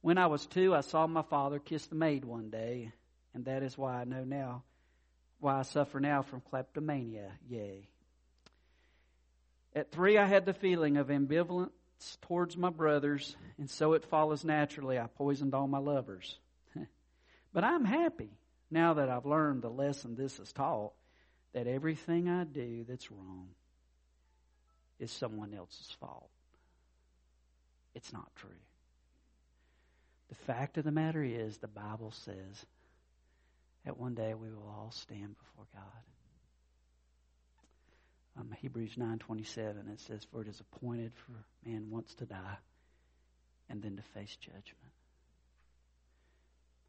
When 0.01 0.18
I 0.18 0.27
was 0.27 0.46
two, 0.46 0.75
I 0.75 0.81
saw 0.81 1.07
my 1.07 1.22
father 1.22 1.59
kiss 1.59 1.87
the 1.87 1.94
maid 1.94 2.25
one 2.25 2.51
day, 2.51 2.92
and 3.35 3.44
that 3.46 3.62
is 3.62 3.79
why 3.79 4.01
I 4.01 4.05
know 4.05 4.25
now, 4.25 4.62
why 5.40 5.59
I 5.59 5.62
suffer 5.62 5.98
now 5.98 6.22
from 6.22 6.40
kleptomania. 6.40 7.33
Yay. 7.48 7.88
At 9.75 9.90
three, 9.90 10.18
I 10.18 10.27
had 10.27 10.44
the 10.44 10.55
feeling 10.55 10.96
of 10.96 11.09
ambivalence 11.09 11.70
towards 12.20 12.57
my 12.57 12.70
brothers, 12.70 13.37
and 13.59 13.70
so 13.70 13.94
it 13.94 14.05
follows 14.05 14.44
naturally 14.44 14.98
I 14.98 15.07
poisoned 15.07 15.55
all 15.55 15.66
my 15.66 15.79
lovers. 15.79 16.38
But 17.53 17.65
I'm 17.65 17.85
happy 17.85 18.31
now 18.71 18.95
that 18.95 19.09
I've 19.09 19.27
learned 19.27 19.62
the 19.62 19.71
lesson 19.71 20.15
this 20.15 20.38
has 20.38 20.53
taught 20.53 20.93
that 21.53 21.67
everything 21.67 22.29
I 22.29 22.45
do 22.45 22.85
that's 22.88 23.11
wrong 23.11 23.49
is 24.99 25.11
someone 25.11 25.53
else's 25.53 25.95
fault. 26.01 26.31
It's 27.95 28.12
not 28.12 28.35
true. 28.37 28.51
The 30.31 30.35
fact 30.35 30.79
of 30.79 30.85
the 30.85 30.93
matter 30.93 31.23
is, 31.23 31.59
the 31.59 31.69
Bible 31.69 32.11
says 32.11 32.65
that 33.85 33.99
one 33.99 34.15
day 34.15 34.33
we 34.33 34.49
will 34.49 34.73
all 34.75 34.93
stand 34.93 35.37
before 35.37 35.67
God 35.75 36.03
um, 38.38 38.51
Hebrews 38.61 38.95
9:27 38.97 39.93
it 39.93 40.01
says 40.01 40.25
for 40.25 40.43
it 40.43 40.49
is 40.49 40.61
appointed 40.61 41.12
for 41.15 41.33
man 41.69 41.91
once 41.91 42.15
to 42.15 42.27
die 42.27 42.57
and 43.69 43.83
then 43.83 43.97
to 43.97 44.03
face 44.03 44.37
judgment. 44.37 44.93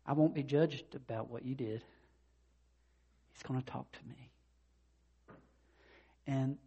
I 0.06 0.14
won't 0.14 0.34
be 0.34 0.44
judged 0.44 0.96
about 0.96 1.30
what 1.30 1.46
you 1.46 1.56
did. 1.56 1.84
He's 3.34 3.44
going 3.44 3.60
to 3.60 3.66
talk 3.66 3.92
to 3.92 4.00
me. 4.08 4.30
And 6.28 6.58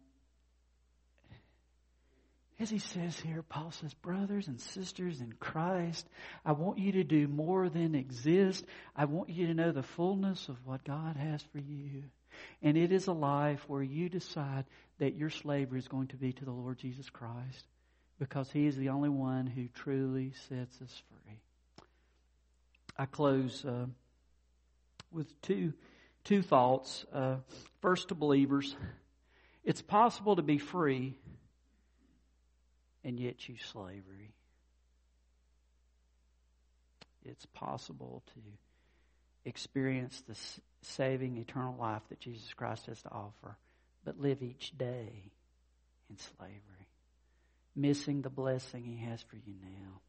as 2.59 2.69
he 2.69 2.79
says 2.79 3.19
here, 3.19 3.43
Paul 3.43 3.71
says, 3.71 3.93
Brothers 3.93 4.47
and 4.47 4.59
sisters 4.59 5.21
in 5.21 5.33
Christ, 5.39 6.07
I 6.43 6.53
want 6.53 6.79
you 6.79 6.93
to 6.93 7.03
do 7.03 7.27
more 7.27 7.69
than 7.69 7.93
exist. 7.93 8.65
I 8.95 9.05
want 9.05 9.29
you 9.29 9.47
to 9.47 9.53
know 9.53 9.71
the 9.71 9.83
fullness 9.83 10.49
of 10.49 10.57
what 10.65 10.83
God 10.83 11.17
has 11.17 11.41
for 11.51 11.59
you. 11.59 12.03
And 12.61 12.77
it 12.77 12.91
is 12.91 13.07
a 13.07 13.13
life 13.13 13.63
where 13.67 13.83
you 13.83 14.09
decide 14.09 14.65
that 14.99 15.15
your 15.15 15.29
slavery 15.29 15.79
is 15.79 15.87
going 15.87 16.07
to 16.07 16.17
be 16.17 16.33
to 16.33 16.45
the 16.45 16.51
Lord 16.51 16.79
Jesus 16.79 17.09
Christ 17.09 17.65
because 18.19 18.49
He 18.51 18.65
is 18.65 18.75
the 18.75 18.89
only 18.89 19.09
one 19.09 19.45
who 19.45 19.67
truly 19.67 20.33
sets 20.49 20.81
us 20.81 21.01
free. 21.09 21.41
I 22.97 23.05
close 23.05 23.63
uh, 23.63 23.85
with 25.11 25.41
two, 25.41 25.73
two 26.23 26.41
thoughts. 26.41 27.05
Uh, 27.13 27.35
first, 27.81 28.09
to 28.09 28.15
believers, 28.15 28.75
it's 29.63 29.81
possible 29.81 30.35
to 30.35 30.41
be 30.41 30.57
free 30.57 31.17
and 33.03 33.19
yet 33.19 33.37
choose 33.37 33.61
slavery. 33.71 34.33
It's 37.23 37.45
possible 37.47 38.23
to 38.33 38.41
experience 39.49 40.23
the 40.27 40.35
saving 40.81 41.37
eternal 41.37 41.75
life 41.79 42.01
that 42.09 42.19
Jesus 42.19 42.53
Christ 42.53 42.87
has 42.87 43.01
to 43.03 43.09
offer, 43.09 43.57
but 44.03 44.19
live 44.19 44.41
each 44.41 44.77
day 44.77 45.31
in 46.09 46.17
slavery, 46.17 46.87
missing 47.75 48.21
the 48.21 48.29
blessing 48.29 48.83
He 48.83 49.05
has 49.05 49.21
for 49.21 49.35
you 49.35 49.53
now. 49.61 50.01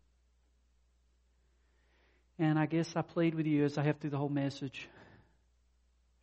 And 2.39 2.59
I 2.59 2.67
guess 2.67 2.95
I 2.95 3.03
plead 3.03 3.35
with 3.35 3.47
you 3.47 3.65
as 3.65 3.79
I 3.79 3.83
have 3.83 3.99
through 3.99 4.11
the 4.11 4.19
whole 4.19 4.29
message 4.29 4.89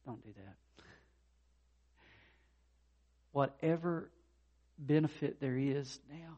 don't 0.06 0.24
do 0.24 0.30
that. 0.36 0.84
Whatever 3.32 4.10
benefit 4.78 5.40
there 5.42 5.58
is 5.58 6.00
now, 6.10 6.38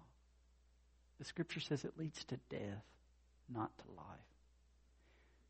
the 1.19 1.25
scripture 1.25 1.59
says 1.59 1.83
it 1.83 1.97
leads 1.97 2.23
to 2.25 2.37
death, 2.49 2.83
not 3.53 3.71
to 3.79 3.83
life. 3.95 4.05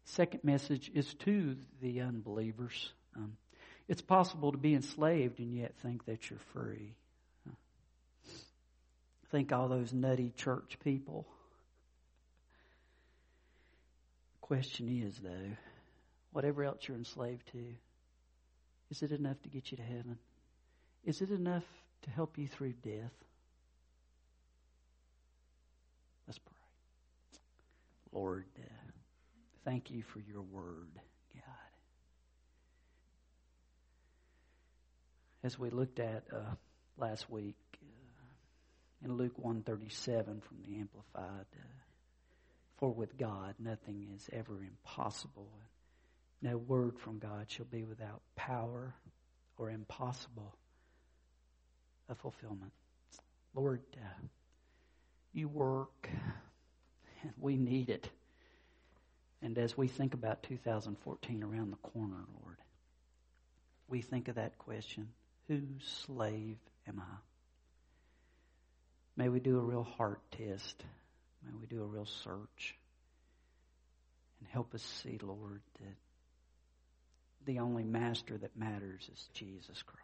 Second 0.06 0.44
message 0.44 0.90
is 0.94 1.14
to 1.16 1.58
the 1.82 2.02
unbelievers. 2.02 2.92
Um, 3.16 3.38
it's 3.88 4.02
possible 4.02 4.52
to 4.52 4.58
be 4.58 4.74
enslaved 4.74 5.40
and 5.40 5.54
yet 5.54 5.76
think 5.82 6.06
that 6.06 6.30
you're 6.30 6.40
free. 6.54 6.96
Think 9.30 9.52
all 9.52 9.68
those 9.68 9.94
nutty 9.94 10.32
church 10.38 10.78
people. 10.84 11.28
Question 14.48 15.04
is, 15.06 15.18
though, 15.20 15.58
whatever 16.32 16.64
else 16.64 16.88
you're 16.88 16.98
enslaved 16.98 17.48
to, 17.52 17.64
is 18.90 19.04
it 19.04 19.12
enough 19.12 19.42
to 19.44 19.50
get 19.50 19.72
you 19.72 19.78
to 19.78 19.84
heaven? 19.84 20.18
Is 21.04 21.22
it 21.22 21.32
enough 21.32 21.66
to 22.04 22.10
help 22.10 22.38
you 22.38 22.48
through 22.48 22.74
death? 22.74 23.12
Let's 26.28 26.40
pray. 26.40 26.54
Lord, 28.12 28.46
uh, 28.58 28.88
Thank 29.68 29.92
you 29.92 30.02
for 30.02 30.22
your 30.22 30.44
word, 30.44 30.88
God. 31.34 31.44
As 35.44 35.60
we 35.60 35.70
looked 35.70 36.00
at 36.00 36.24
uh, 36.34 36.56
last 36.98 37.30
week 37.30 37.58
uh, 37.76 39.06
in 39.06 39.18
Luke 39.18 39.34
137 39.36 40.40
from 40.40 40.58
the 40.66 40.80
Amplified, 40.80 41.48
uh, 41.54 41.66
for 42.78 42.92
with 42.92 43.18
God 43.18 43.56
nothing 43.60 44.08
is 44.16 44.30
ever 44.32 44.64
impossible. 44.64 45.50
No 46.42 46.58
word 46.58 47.00
from 47.00 47.20
God 47.20 47.46
shall 47.50 47.66
be 47.66 47.84
without 47.84 48.22
power 48.36 48.94
or 49.58 49.72
impossible 49.72 50.56
of 52.10 52.18
fulfillment. 52.20 52.72
Lord, 53.56 53.82
uh, 53.96 54.28
you 55.34 55.48
work, 55.48 56.10
and 57.24 57.34
we 57.40 57.58
need 57.58 57.90
it. 57.90 58.10
And 59.42 59.58
as 59.58 59.78
we 59.78 59.88
think 59.88 60.14
about 60.14 60.44
2014 60.44 61.44
around 61.44 61.72
the 61.72 61.90
corner, 61.90 62.26
Lord, 62.44 62.58
we 63.88 64.02
think 64.02 64.28
of 64.28 64.36
that 64.36 64.58
question 64.58 65.10
whose 65.48 66.04
slave 66.06 66.58
am 66.88 67.00
I? 67.00 67.18
May 69.16 69.30
we 69.30 69.40
do 69.40 69.58
a 69.58 69.62
real 69.62 69.84
heart 69.84 70.22
test. 70.32 70.84
May 71.46 71.54
we 71.60 71.68
do 71.68 71.82
a 71.82 71.86
real 71.86 72.06
search. 72.06 72.76
And 74.40 74.50
help 74.50 74.74
us 74.74 74.84
see, 75.04 75.20
Lord, 75.22 75.62
that 75.80 75.96
the 77.46 77.60
only 77.60 77.84
master 77.84 78.38
that 78.38 78.58
matters 78.58 79.10
is 79.12 79.30
Jesus 79.34 79.82
Christ. 79.84 80.04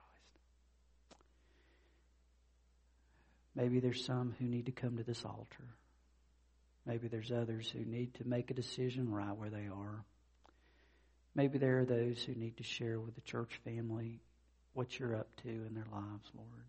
Maybe 3.55 3.79
there's 3.79 4.05
some 4.05 4.33
who 4.39 4.45
need 4.45 4.65
to 4.65 4.71
come 4.71 4.97
to 4.97 5.03
this 5.03 5.23
altar. 5.25 5.75
Maybe 6.85 7.07
there's 7.07 7.31
others 7.31 7.69
who 7.69 7.85
need 7.85 8.15
to 8.15 8.27
make 8.27 8.49
a 8.49 8.55
decision 8.55 9.11
right 9.11 9.35
where 9.35 9.49
they 9.49 9.67
are. 9.67 10.03
Maybe 11.35 11.57
there 11.57 11.79
are 11.79 11.85
those 11.85 12.23
who 12.23 12.35
need 12.35 12.57
to 12.57 12.63
share 12.63 12.99
with 12.99 13.15
the 13.15 13.21
church 13.21 13.59
family 13.63 14.19
what 14.73 14.99
you're 14.99 15.15
up 15.15 15.29
to 15.43 15.49
in 15.49 15.73
their 15.73 15.87
lives, 15.91 16.29
Lord. 16.35 16.65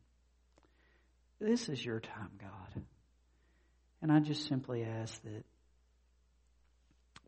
This 1.40 1.68
is 1.68 1.84
your 1.84 2.00
time, 2.00 2.30
God. 2.38 2.82
And 4.04 4.12
I 4.12 4.20
just 4.20 4.46
simply 4.46 4.84
ask 4.84 5.20
that 5.24 5.44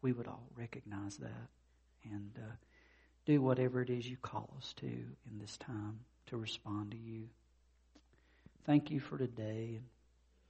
we 0.02 0.12
would 0.12 0.28
all 0.28 0.46
recognize 0.54 1.16
that 1.16 1.48
and 2.04 2.30
uh, 2.36 2.52
do 3.24 3.42
whatever 3.42 3.82
it 3.82 3.90
is 3.90 4.08
you 4.08 4.16
call 4.16 4.54
us 4.58 4.72
to 4.76 4.86
in 4.86 5.38
this 5.40 5.56
time 5.56 5.98
to 6.26 6.36
respond 6.36 6.92
to 6.92 6.96
you. 6.96 7.24
Thank 8.66 8.92
you 8.92 9.00
for 9.00 9.18
today 9.18 9.78
and 9.78 9.84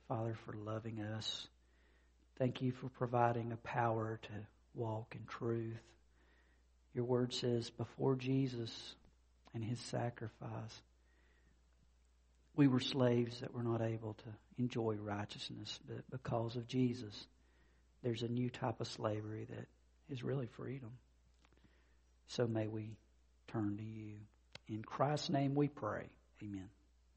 Father 0.09 0.37
for 0.45 0.53
loving 0.53 1.01
us 1.01 1.47
Thank 2.39 2.61
you 2.61 2.73
for 2.73 2.89
providing 2.91 3.53
a 3.53 3.57
power 3.57 4.21
to 4.23 4.33
walk 4.75 5.17
in 5.19 5.25
truth. 5.27 5.81
Your 6.95 7.05
word 7.05 7.33
says, 7.33 7.71
before 7.71 8.15
Jesus 8.15 8.95
and 9.55 9.65
his 9.65 9.81
sacrifice, 9.81 10.83
we 12.55 12.69
were 12.69 12.81
slaves 12.81 13.41
that 13.41 13.55
were 13.55 13.63
not 13.63 13.81
able 13.81 14.15
to 14.15 14.29
enjoy 14.59 14.95
righteousness, 14.95 15.79
but 15.87 16.09
because 16.11 16.57
of 16.57 16.67
Jesus, 16.67 17.27
there's 18.03 18.23
a 18.23 18.29
new 18.29 18.51
type 18.51 18.81
of 18.81 18.89
slavery 18.89 19.47
that 19.51 19.67
is 20.09 20.23
really 20.23 20.47
freedom. 20.47 20.93
So 22.29 22.47
may 22.47 22.67
we 22.67 22.97
turn 23.49 23.77
to 23.77 23.83
you. 23.83 24.15
In 24.69 24.83
Christ's 24.83 25.31
name 25.31 25.55
we 25.55 25.69
pray. 25.69 26.09
Amen. 26.43 26.69